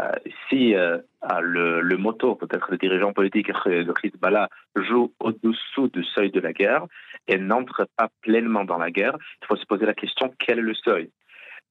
euh, 0.00 0.12
si 0.48 0.74
euh, 0.74 0.98
le, 1.40 1.82
le 1.82 1.96
motto, 1.98 2.34
peut-être 2.34 2.70
le 2.70 2.78
dirigeant 2.78 3.12
politique 3.12 3.48
de 3.48 3.92
Hezbollah, 4.02 4.48
joue 4.74 5.12
au-dessous 5.20 5.88
du 5.88 6.02
seuil 6.02 6.30
de 6.30 6.40
la 6.40 6.52
guerre 6.52 6.86
et 7.28 7.38
n'entre 7.38 7.86
pas 7.96 8.08
pleinement 8.20 8.64
dans 8.64 8.78
la 8.78 8.90
guerre, 8.90 9.16
il 9.42 9.46
faut 9.46 9.56
se 9.56 9.66
poser 9.66 9.86
la 9.86 9.94
question 9.94 10.32
quel 10.38 10.58
est 10.58 10.62
le 10.62 10.74
seuil? 10.74 11.10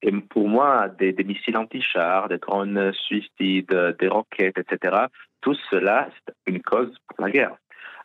Et 0.02 0.10
pour 0.10 0.48
moi, 0.48 0.88
des, 0.88 1.14
missiles 1.24 1.56
anti-chars, 1.56 2.28
des 2.28 2.38
drones 2.38 2.92
suicides, 2.92 3.96
des 3.98 4.08
roquettes, 4.08 4.58
etc., 4.58 5.06
tout 5.40 5.56
cela, 5.70 6.08
c'est 6.26 6.34
une 6.46 6.60
cause 6.60 6.92
pour 7.08 7.24
la 7.24 7.30
guerre. 7.30 7.56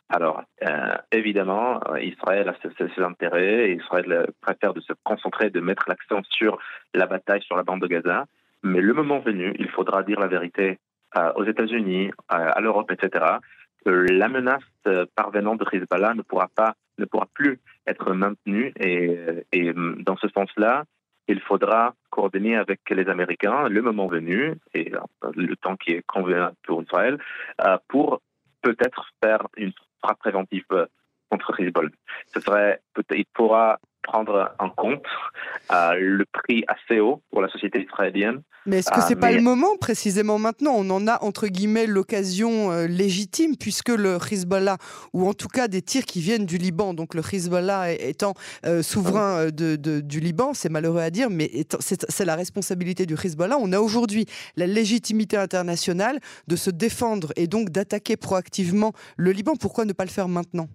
Alors, 0.08 0.42
euh, 0.62 0.96
évidemment, 1.12 1.80
Israël 2.00 2.48
a 2.48 2.54
ses, 2.62 3.02
intérêts, 3.02 3.70
et 3.70 3.74
Israël 3.74 4.26
préfère 4.40 4.74
de 4.74 4.80
se 4.80 4.92
concentrer, 5.02 5.50
de 5.50 5.60
mettre 5.60 5.84
l'accent 5.88 6.22
sur 6.30 6.58
la 6.94 7.06
bataille 7.06 7.42
sur 7.42 7.56
la 7.56 7.62
bande 7.62 7.82
de 7.82 7.88
Gaza, 7.88 8.26
mais 8.62 8.80
le 8.80 8.92
moment 8.92 9.20
venu, 9.20 9.54
il 9.58 9.68
faudra 9.68 10.02
dire 10.02 10.18
la 10.18 10.26
vérité 10.26 10.78
euh, 11.16 11.32
aux 11.36 11.44
États-Unis, 11.44 12.08
euh, 12.08 12.10
à 12.28 12.60
l'Europe, 12.60 12.90
etc. 12.90 13.24
Que 13.84 13.90
la 13.90 14.28
menace 14.28 14.62
euh, 14.86 15.06
parvenant 15.14 15.54
de 15.54 15.64
Hezbollah 15.72 16.14
ne 16.14 16.22
pourra 16.22 16.48
pas, 16.54 16.74
ne 16.98 17.04
pourra 17.04 17.26
plus 17.34 17.60
être 17.86 18.12
maintenue. 18.12 18.72
Et, 18.78 19.18
et 19.52 19.72
dans 19.72 20.16
ce 20.16 20.28
sens-là, 20.28 20.84
il 21.28 21.40
faudra 21.40 21.94
coordonner 22.10 22.56
avec 22.56 22.80
les 22.90 23.08
Américains 23.08 23.68
le 23.68 23.82
moment 23.82 24.06
venu 24.06 24.54
et 24.74 24.92
le 25.34 25.56
temps 25.56 25.76
qui 25.76 25.92
est 25.92 26.02
convenable 26.06 26.56
pour 26.64 26.82
Israël 26.82 27.18
pour 27.88 28.22
peut-être 28.62 29.10
faire 29.22 29.46
une 29.56 29.72
frappe 30.02 30.18
préventive 30.18 30.64
contre 31.30 31.60
Hezbollah. 31.60 31.90
Ce 32.32 32.40
serait, 32.40 32.80
il 33.10 33.26
pourra 33.34 33.78
prendre 34.08 34.54
en 34.58 34.70
compte 34.70 35.04
euh, 35.70 35.94
le 35.98 36.24
prix 36.24 36.64
assez 36.66 36.98
haut 36.98 37.22
pour 37.30 37.42
la 37.42 37.48
société 37.48 37.82
israélienne. 37.82 38.40
Mais 38.66 38.78
est-ce 38.78 38.90
que 38.90 39.00
ce 39.00 39.10
n'est 39.10 39.16
pas 39.16 39.32
le 39.32 39.40
moment 39.40 39.76
précisément 39.80 40.38
maintenant? 40.38 40.72
On 40.76 40.90
en 40.90 41.06
a 41.06 41.22
entre 41.22 41.46
guillemets 41.46 41.86
l'occasion 41.86 42.70
euh, 42.70 42.86
légitime 42.86 43.56
puisque 43.56 43.90
le 43.90 44.18
Hezbollah, 44.30 44.76
ou 45.12 45.26
en 45.28 45.34
tout 45.34 45.48
cas 45.48 45.68
des 45.68 45.82
tirs 45.82 46.04
qui 46.04 46.20
viennent 46.20 46.46
du 46.46 46.58
Liban, 46.58 46.92
donc 46.94 47.14
le 47.14 47.22
Hezbollah 47.22 47.92
étant 47.92 48.34
euh, 48.66 48.82
souverain 48.82 49.46
de, 49.46 49.76
du 49.76 50.20
Liban, 50.20 50.52
c'est 50.54 50.68
malheureux 50.68 51.00
à 51.00 51.10
dire, 51.10 51.28
mais 51.30 51.50
c'est 51.80 52.24
la 52.24 52.34
responsabilité 52.34 53.06
du 53.06 53.14
Hezbollah. 53.14 53.56
On 53.60 53.72
a 53.72 53.80
aujourd'hui 53.80 54.26
la 54.56 54.66
légitimité 54.66 55.36
internationale 55.36 56.18
de 56.46 56.56
se 56.56 56.70
défendre 56.70 57.32
et 57.36 57.46
donc 57.46 57.70
d'attaquer 57.70 58.16
proactivement 58.16 58.92
le 59.16 59.32
Liban. 59.32 59.54
Pourquoi 59.58 59.84
ne 59.84 59.92
pas 59.92 60.04
le 60.04 60.10
faire 60.10 60.28
maintenant? 60.28 60.68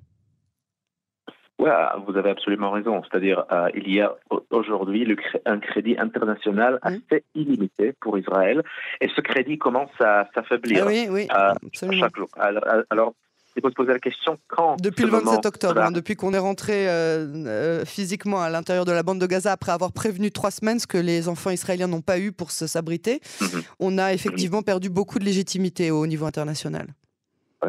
Oui, 1.64 2.04
vous 2.08 2.18
avez 2.18 2.30
absolument 2.30 2.72
raison. 2.72 3.02
C'est-à-dire, 3.04 3.46
euh, 3.52 3.70
il 3.74 3.94
y 3.94 4.02
a 4.02 4.16
aujourd'hui 4.52 5.08
un 5.46 5.60
crédit 5.60 5.96
international 5.98 6.80
assez 6.82 7.24
illimité 7.36 7.94
pour 8.00 8.18
Israël, 8.18 8.64
et 9.02 9.10
ce 9.16 9.22
crédit 9.22 9.58
commence 9.58 9.92
à 10.00 10.28
s'affaiblir 10.36 10.84
ah 10.86 10.88
oui, 10.88 11.08
oui, 11.10 11.28
euh, 11.36 11.54
chaque 11.74 12.16
jour. 12.16 12.28
Alors, 12.38 13.14
il 13.56 13.62
faut 13.62 13.70
se 13.70 13.76
poser 13.76 13.94
la 13.94 14.00
question 14.00 14.38
quand 14.48 14.82
Depuis 14.82 15.04
le 15.04 15.12
27 15.12 15.46
octobre, 15.46 15.82
hein, 15.82 15.92
depuis 15.92 16.16
qu'on 16.16 16.34
est 16.34 16.40
rentré 16.40 16.90
euh, 16.90 17.86
physiquement 17.86 18.42
à 18.42 18.50
l'intérieur 18.50 18.86
de 18.86 18.92
la 18.92 19.04
bande 19.04 19.20
de 19.20 19.28
Gaza 19.28 19.52
après 19.52 19.72
avoir 19.72 19.92
prévenu 19.92 20.32
trois 20.32 20.52
semaines 20.52 20.80
ce 20.80 20.88
que 20.88 20.98
les 20.98 21.30
enfants 21.30 21.52
israéliens 21.52 21.88
n'ont 21.88 22.02
pas 22.02 22.20
eu 22.20 22.32
pour 22.32 22.52
s'abriter, 22.52 23.22
mhm. 23.42 23.62
on 23.80 23.98
a 23.98 24.14
effectivement 24.14 24.64
perdu 24.64 24.90
beaucoup 24.90 25.20
de 25.20 25.26
légitimité 25.26 25.92
au 25.92 26.08
niveau 26.08 26.26
international. 26.26 26.88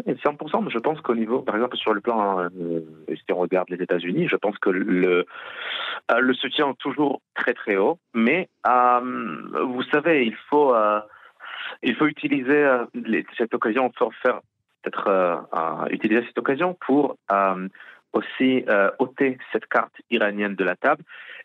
100%, 0.02 0.64
mais 0.64 0.70
je 0.70 0.78
pense 0.78 1.00
qu'au 1.00 1.14
niveau, 1.14 1.40
par 1.40 1.54
exemple, 1.54 1.76
sur 1.76 1.94
le 1.94 2.00
plan, 2.00 2.40
euh, 2.40 2.80
si 3.08 3.32
on 3.32 3.36
regarde 3.36 3.68
les 3.70 3.82
États-Unis, 3.82 4.28
je 4.28 4.36
pense 4.36 4.58
que 4.58 4.70
le, 4.70 5.26
euh, 6.10 6.20
le 6.20 6.34
soutien 6.34 6.70
est 6.70 6.78
toujours 6.78 7.20
très 7.34 7.54
très 7.54 7.76
haut. 7.76 7.98
Mais 8.14 8.48
euh, 8.66 9.00
vous 9.64 9.82
savez, 9.92 10.26
il 10.26 10.36
faut, 10.48 10.74
il 11.82 11.94
faut 11.96 12.06
utiliser 12.06 12.66
cette 13.36 13.54
occasion 13.54 13.90
pour 13.90 14.14
faire 14.14 14.40
peut-être 14.82 15.88
utiliser 15.90 16.24
cette 16.26 16.38
occasion 16.38 16.76
pour 16.86 17.16
aussi 18.12 18.64
ôter 18.98 19.38
cette 19.52 19.66
carte 19.66 19.94
iranienne 20.10 20.54
de 20.54 20.64
la 20.64 20.76
table. 20.76 21.02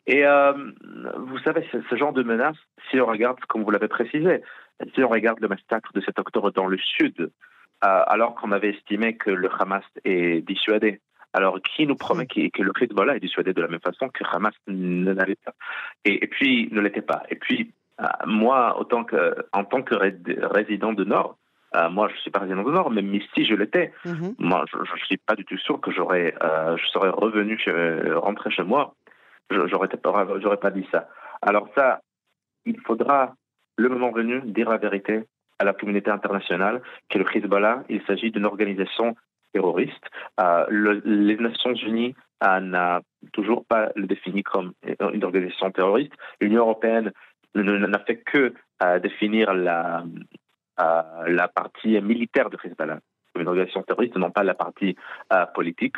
Et 0.08 0.24
vous 0.24 1.40
savez, 1.40 1.68
ce, 1.72 1.96
genre 1.96 2.14
de 2.14 2.24
menace, 2.24 2.58
si 2.90 3.00
on 3.00 3.06
regarde, 3.06 3.40
comme 3.48 3.64
vous 3.64 3.72
l'avez 3.72 3.88
précisé, 3.88 4.42
si 4.94 5.04
on 5.04 5.10
regarde 5.10 5.40
le 5.40 5.48
massacre 5.48 5.92
de 5.94 6.02
7 6.02 6.20
octobre 6.20 6.52
dans 6.52 6.68
le 6.68 6.78
sud, 6.78 7.32
alors 7.82 8.36
qu'on 8.36 8.52
avait 8.52 8.72
estimé 8.72 9.16
que 9.16 9.32
le 9.32 9.50
Hamas 9.60 9.84
est 10.04 10.46
dissuadé. 10.46 11.00
Alors, 11.34 11.60
qui 11.62 11.86
nous 11.86 11.96
promet 11.96 12.24
mm. 12.24 12.50
que, 12.50 12.62
le 12.64 12.72
Hezbollah 12.80 13.16
est 13.16 13.20
dissuadé 13.20 13.54
de 13.54 13.62
la 13.62 13.68
même 13.68 13.80
façon 13.82 14.10
que 14.10 14.24
Hamas 14.24 14.54
ne 14.68 15.14
l'avait 15.14 15.36
pas 15.36 15.54
et, 16.06 16.26
puis, 16.28 16.70
ne 16.72 16.82
l'était 16.82 17.02
pas. 17.02 17.24
Et 17.30 17.36
puis, 17.36 17.72
euh, 18.02 18.06
moi, 18.26 18.80
autant 18.80 19.04
que, 19.04 19.36
en 19.54 19.64
tant 19.64 19.84
que 19.84 19.96
résident 19.96 20.94
du 20.94 21.06
Nord, 21.06 21.38
euh, 21.76 21.90
moi, 21.90 22.08
je 22.08 22.16
ne 22.16 22.20
suis 22.20 22.32
pas 22.32 22.40
résident 22.40 22.64
du 22.64 22.72
Nord, 22.72 22.90
mais 22.90 23.04
si 23.36 23.46
je 23.46 23.54
l'étais, 23.54 23.94
mm-hmm. 24.06 24.36
moi, 24.40 24.66
je 24.72 24.78
ne 24.80 25.06
suis 25.06 25.18
pas 25.18 25.36
du 25.36 25.46
tout 25.46 25.58
sûr 25.58 25.80
que 25.80 25.92
j'aurais, 25.92 26.34
je 26.42 26.86
serais 26.88 27.10
revenu, 27.10 27.60
chez, 27.60 27.72
rentrer 28.14 28.50
chez 28.50 28.64
moi. 28.64 28.96
J'aurais 29.52 29.88
pas, 29.88 30.28
j'aurais 30.42 30.58
pas 30.58 30.72
dit 30.72 30.88
ça. 30.92 31.10
Alors 31.42 31.70
ça, 31.76 32.02
il 32.66 32.80
faudra, 32.82 33.36
le 33.78 33.90
moment 33.90 34.12
venu, 34.12 34.42
dire 34.42 34.70
la 34.70 34.78
vérité 34.78 35.24
à 35.60 35.66
la 35.66 35.74
communauté 35.74 36.10
internationale 36.10 36.82
que 37.10 37.18
le 37.18 37.26
Hezbollah, 37.36 37.84
il 37.90 38.02
s'agit 38.08 38.32
d'une 38.32 38.46
organisation 38.46 39.16
terroriste. 39.54 40.06
Euh, 40.40 41.02
les 41.06 41.38
Nations 41.38 41.74
Unies 41.74 42.16
euh, 42.44 42.60
n'a 42.60 43.02
toujours 43.34 43.66
pas 43.66 43.92
le 43.96 44.08
défini 44.08 44.44
comme 44.44 44.74
une 45.14 45.24
organisation 45.24 45.72
terroriste. 45.72 46.14
L'Union 46.40 46.62
européenne 46.62 47.12
n'a 47.56 48.00
fait 48.00 48.18
que 48.18 48.54
euh, 48.84 49.00
définir 49.00 49.54
la, 49.54 50.04
la 51.28 51.48
partie 51.50 52.00
militaire 52.02 52.50
de 52.50 52.58
Hezbollah 52.64 53.00
comme 53.34 53.44
une 53.44 53.48
organisation 53.48 53.84
terroriste, 53.84 54.16
non 54.16 54.32
pas 54.32 54.44
la 54.44 54.56
partie 54.56 54.96
politique. 55.54 55.98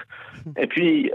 Et 0.57 0.67
puis, 0.67 1.09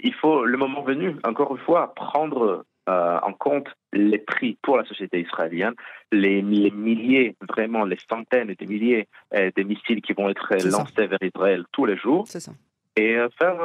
il 0.00 0.12
faut, 0.12 0.44
le 0.44 0.58
moment 0.58 0.82
venu, 0.82 1.16
encore 1.24 1.56
une 1.56 1.62
fois, 1.62 1.94
prendre 1.94 2.66
euh, 2.88 3.18
en 3.22 3.32
compte 3.32 3.68
les 3.92 4.18
prix 4.18 4.58
pour 4.62 4.76
la 4.76 4.84
société 4.84 5.20
israélienne, 5.20 5.74
les, 6.10 6.42
milliers, 6.42 7.36
vraiment 7.48 7.84
les 7.84 7.98
centaines 8.08 8.50
et 8.50 8.54
des 8.54 8.66
milliers 8.66 9.08
euh, 9.34 9.50
de 9.56 9.62
missiles 9.62 10.02
qui 10.02 10.12
vont 10.12 10.28
être 10.28 10.54
lancés 10.68 11.06
vers 11.06 11.22
Israël 11.22 11.64
tous 11.72 11.86
les 11.86 11.96
jours. 11.96 12.24
C'est 12.28 12.40
ça 12.40 12.52
et 12.96 13.14
faire, 13.38 13.56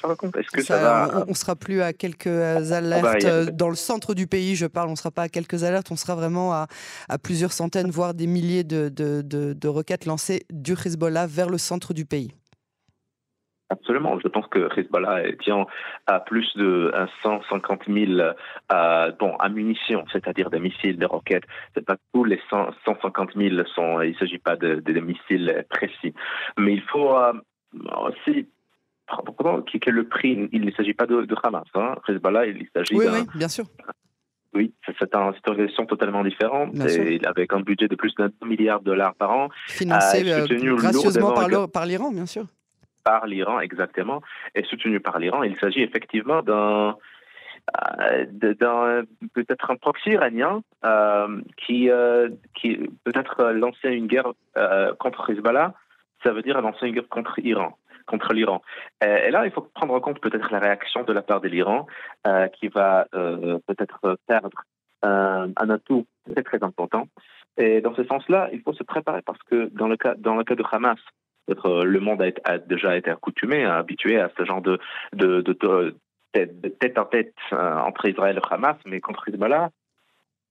faire 0.00 0.08
le 0.08 0.16
compte. 0.16 0.34
Est-ce 0.36 0.50
que 0.50 0.62
ça, 0.62 0.78
va... 0.78 1.24
On 1.26 1.30
ne 1.30 1.34
sera 1.34 1.56
plus 1.56 1.82
à 1.82 1.92
quelques 1.92 2.26
alertes 2.26 3.50
dans 3.54 3.68
le 3.68 3.74
centre 3.74 4.14
du 4.14 4.26
pays, 4.26 4.54
je 4.54 4.64
parle, 4.64 4.88
on 4.88 4.92
ne 4.92 4.96
sera 4.96 5.10
pas 5.10 5.24
à 5.24 5.28
quelques 5.28 5.64
alertes, 5.64 5.90
on 5.90 5.96
sera 5.96 6.14
vraiment 6.14 6.54
à, 6.54 6.68
à 7.10 7.18
plusieurs 7.18 7.52
centaines, 7.52 7.90
voire 7.90 8.14
des 8.14 8.26
milliers 8.26 8.64
de, 8.64 8.88
de, 8.88 9.20
de, 9.20 9.52
de 9.52 9.68
roquettes 9.68 10.06
lancées 10.06 10.46
du 10.50 10.72
Hezbollah 10.72 11.26
vers 11.26 11.50
le 11.50 11.58
centre 11.58 11.92
du 11.92 12.06
pays. 12.06 12.32
Absolument. 13.72 14.18
Je 14.20 14.28
pense 14.28 14.46
que 14.48 14.68
Hezbollah 14.78 15.32
tient 15.42 15.66
à 16.06 16.20
plus 16.20 16.46
de 16.56 16.92
150 17.22 17.80
000 17.88 18.20
euh, 18.20 19.12
bon, 19.18 19.34
à 19.36 19.48
munitions, 19.48 20.04
c'est-à-dire 20.12 20.50
des 20.50 20.60
missiles, 20.60 20.98
des 20.98 21.06
roquettes. 21.06 21.44
C'est 21.74 21.84
pas 21.84 21.96
tous 22.12 22.24
les 22.24 22.38
150 22.50 23.30
000 23.34 23.64
sont. 23.74 24.02
Il 24.02 24.12
ne 24.12 24.18
s'agit 24.18 24.38
pas 24.38 24.56
de, 24.56 25.00
missiles 25.00 25.64
précis, 25.70 26.12
mais 26.58 26.74
il 26.74 26.82
faut 26.82 27.16
euh, 27.16 27.32
aussi 28.06 28.46
que 29.80 29.90
le 29.90 30.06
prix? 30.06 30.48
Il 30.52 30.66
ne 30.66 30.70
s'agit 30.72 30.94
pas 30.94 31.06
de, 31.06 31.26
Hamas. 31.42 31.64
Hein. 31.74 31.94
Hezbollah, 32.06 32.46
il 32.46 32.68
s'agit. 32.76 32.94
Oui, 32.94 33.06
oui, 33.10 33.26
bien 33.34 33.48
sûr. 33.48 33.64
Oui, 34.54 34.74
c'est 34.84 34.92
une 35.14 35.34
situation 35.34 35.86
totalement 35.86 36.22
différente. 36.22 36.74
Et 36.76 37.20
avec 37.24 37.54
un 37.54 37.60
budget 37.60 37.88
de 37.88 37.96
plus 37.96 38.14
d'un 38.16 38.28
milliard 38.44 38.80
de 38.80 38.84
dollars 38.84 39.14
par 39.14 39.30
an. 39.30 39.48
Financé 39.66 40.30
euh, 40.30 40.46
gracieusement 40.76 41.32
par 41.68 41.86
l'Iran, 41.86 42.12
bien 42.12 42.26
sûr 42.26 42.44
par 43.04 43.26
l'Iran, 43.26 43.60
exactement, 43.60 44.22
et 44.54 44.62
soutenu 44.64 45.00
par 45.00 45.18
l'Iran. 45.18 45.42
Il 45.42 45.58
s'agit 45.58 45.82
effectivement 45.82 46.42
d'un 46.42 46.96
euh, 48.62 49.02
peut-être 49.34 49.70
un 49.70 49.76
proxy 49.76 50.10
iranien 50.10 50.62
euh, 50.84 51.40
qui, 51.56 51.90
euh, 51.90 52.28
qui 52.54 52.76
peut-être 53.04 53.50
lancer 53.52 53.90
une 53.90 54.06
guerre 54.06 54.32
contre 54.98 55.30
Hezbollah, 55.30 55.74
ça 56.24 56.32
veut 56.32 56.42
dire 56.42 56.60
lancer 56.60 56.86
une 56.86 56.94
guerre 56.94 57.08
contre 57.08 57.34
l'Iran. 57.38 57.76
Contre 58.06 58.32
l'Iran. 58.32 58.62
Et 59.00 59.30
là, 59.30 59.46
il 59.46 59.52
faut 59.52 59.60
prendre 59.60 59.94
en 59.94 60.00
compte 60.00 60.20
peut-être 60.20 60.50
la 60.50 60.58
réaction 60.58 61.04
de 61.04 61.12
la 61.12 61.22
part 61.22 61.40
de 61.40 61.48
l'Iran, 61.48 61.86
qui 62.54 62.68
va 62.68 63.06
peut-être 63.12 64.18
perdre 64.26 64.64
un 65.02 65.70
atout 65.70 66.06
très 66.32 66.42
très 66.42 66.62
important. 66.64 67.06
Et 67.56 67.80
dans 67.80 67.94
ce 67.94 68.04
sens-là, 68.04 68.48
il 68.52 68.60
faut 68.60 68.72
se 68.72 68.82
préparer 68.82 69.22
parce 69.22 69.42
que 69.44 69.70
dans 69.72 69.86
le 69.86 69.96
cas, 69.96 70.14
dans 70.16 70.34
le 70.34 70.42
cas 70.44 70.54
de 70.54 70.64
Hamas, 70.70 70.98
euh, 71.50 71.84
le 71.84 72.00
monde 72.00 72.22
a, 72.44 72.58
déjà 72.58 72.96
été 72.96 73.10
accoutumé, 73.10 73.64
habitué 73.64 74.18
à 74.20 74.30
ce 74.36 74.44
genre 74.44 74.62
de, 74.62 74.78
tête 76.32 76.98
en 76.98 77.04
tête 77.04 77.34
euh, 77.52 77.76
entre 77.78 78.06
Israël 78.08 78.38
et 78.38 78.54
Hamas, 78.54 78.76
mais 78.86 79.00
contre 79.00 79.28
Hezbollah, 79.28 79.70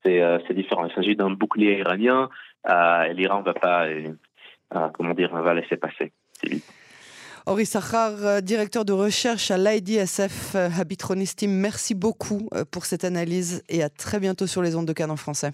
euh, 0.08 0.40
c'est 0.48 0.54
différent. 0.54 0.86
Il 0.86 0.94
s'agit 0.94 1.16
d'un 1.16 1.32
bouclier 1.32 1.80
iranien. 1.80 2.30
L'Iran 2.66 3.40
ne 3.40 3.46
va 3.46 3.54
pas, 3.54 3.88
comment 4.94 5.14
dire, 5.14 5.34
va 5.34 5.54
laisser 5.54 5.78
passer. 5.78 6.12
Henri 7.48 7.66
Sachar, 7.66 8.42
directeur 8.44 8.86
de 8.86 8.94
recherche 8.94 9.50
à 9.50 9.58
l'IDSF 9.58 10.56
Habitronistim, 10.56 11.50
merci 11.50 11.96
beaucoup 11.96 12.50
pour 12.72 12.86
cette 12.86 13.04
analyse 13.04 13.64
et 13.68 13.82
à 13.82 13.90
très 13.90 14.20
bientôt 14.20 14.46
sur 14.46 14.62
les 14.62 14.76
ondes 14.76 14.88
de 14.88 14.94
Cannes 14.94 15.10
en 15.10 15.18
français. 15.18 15.52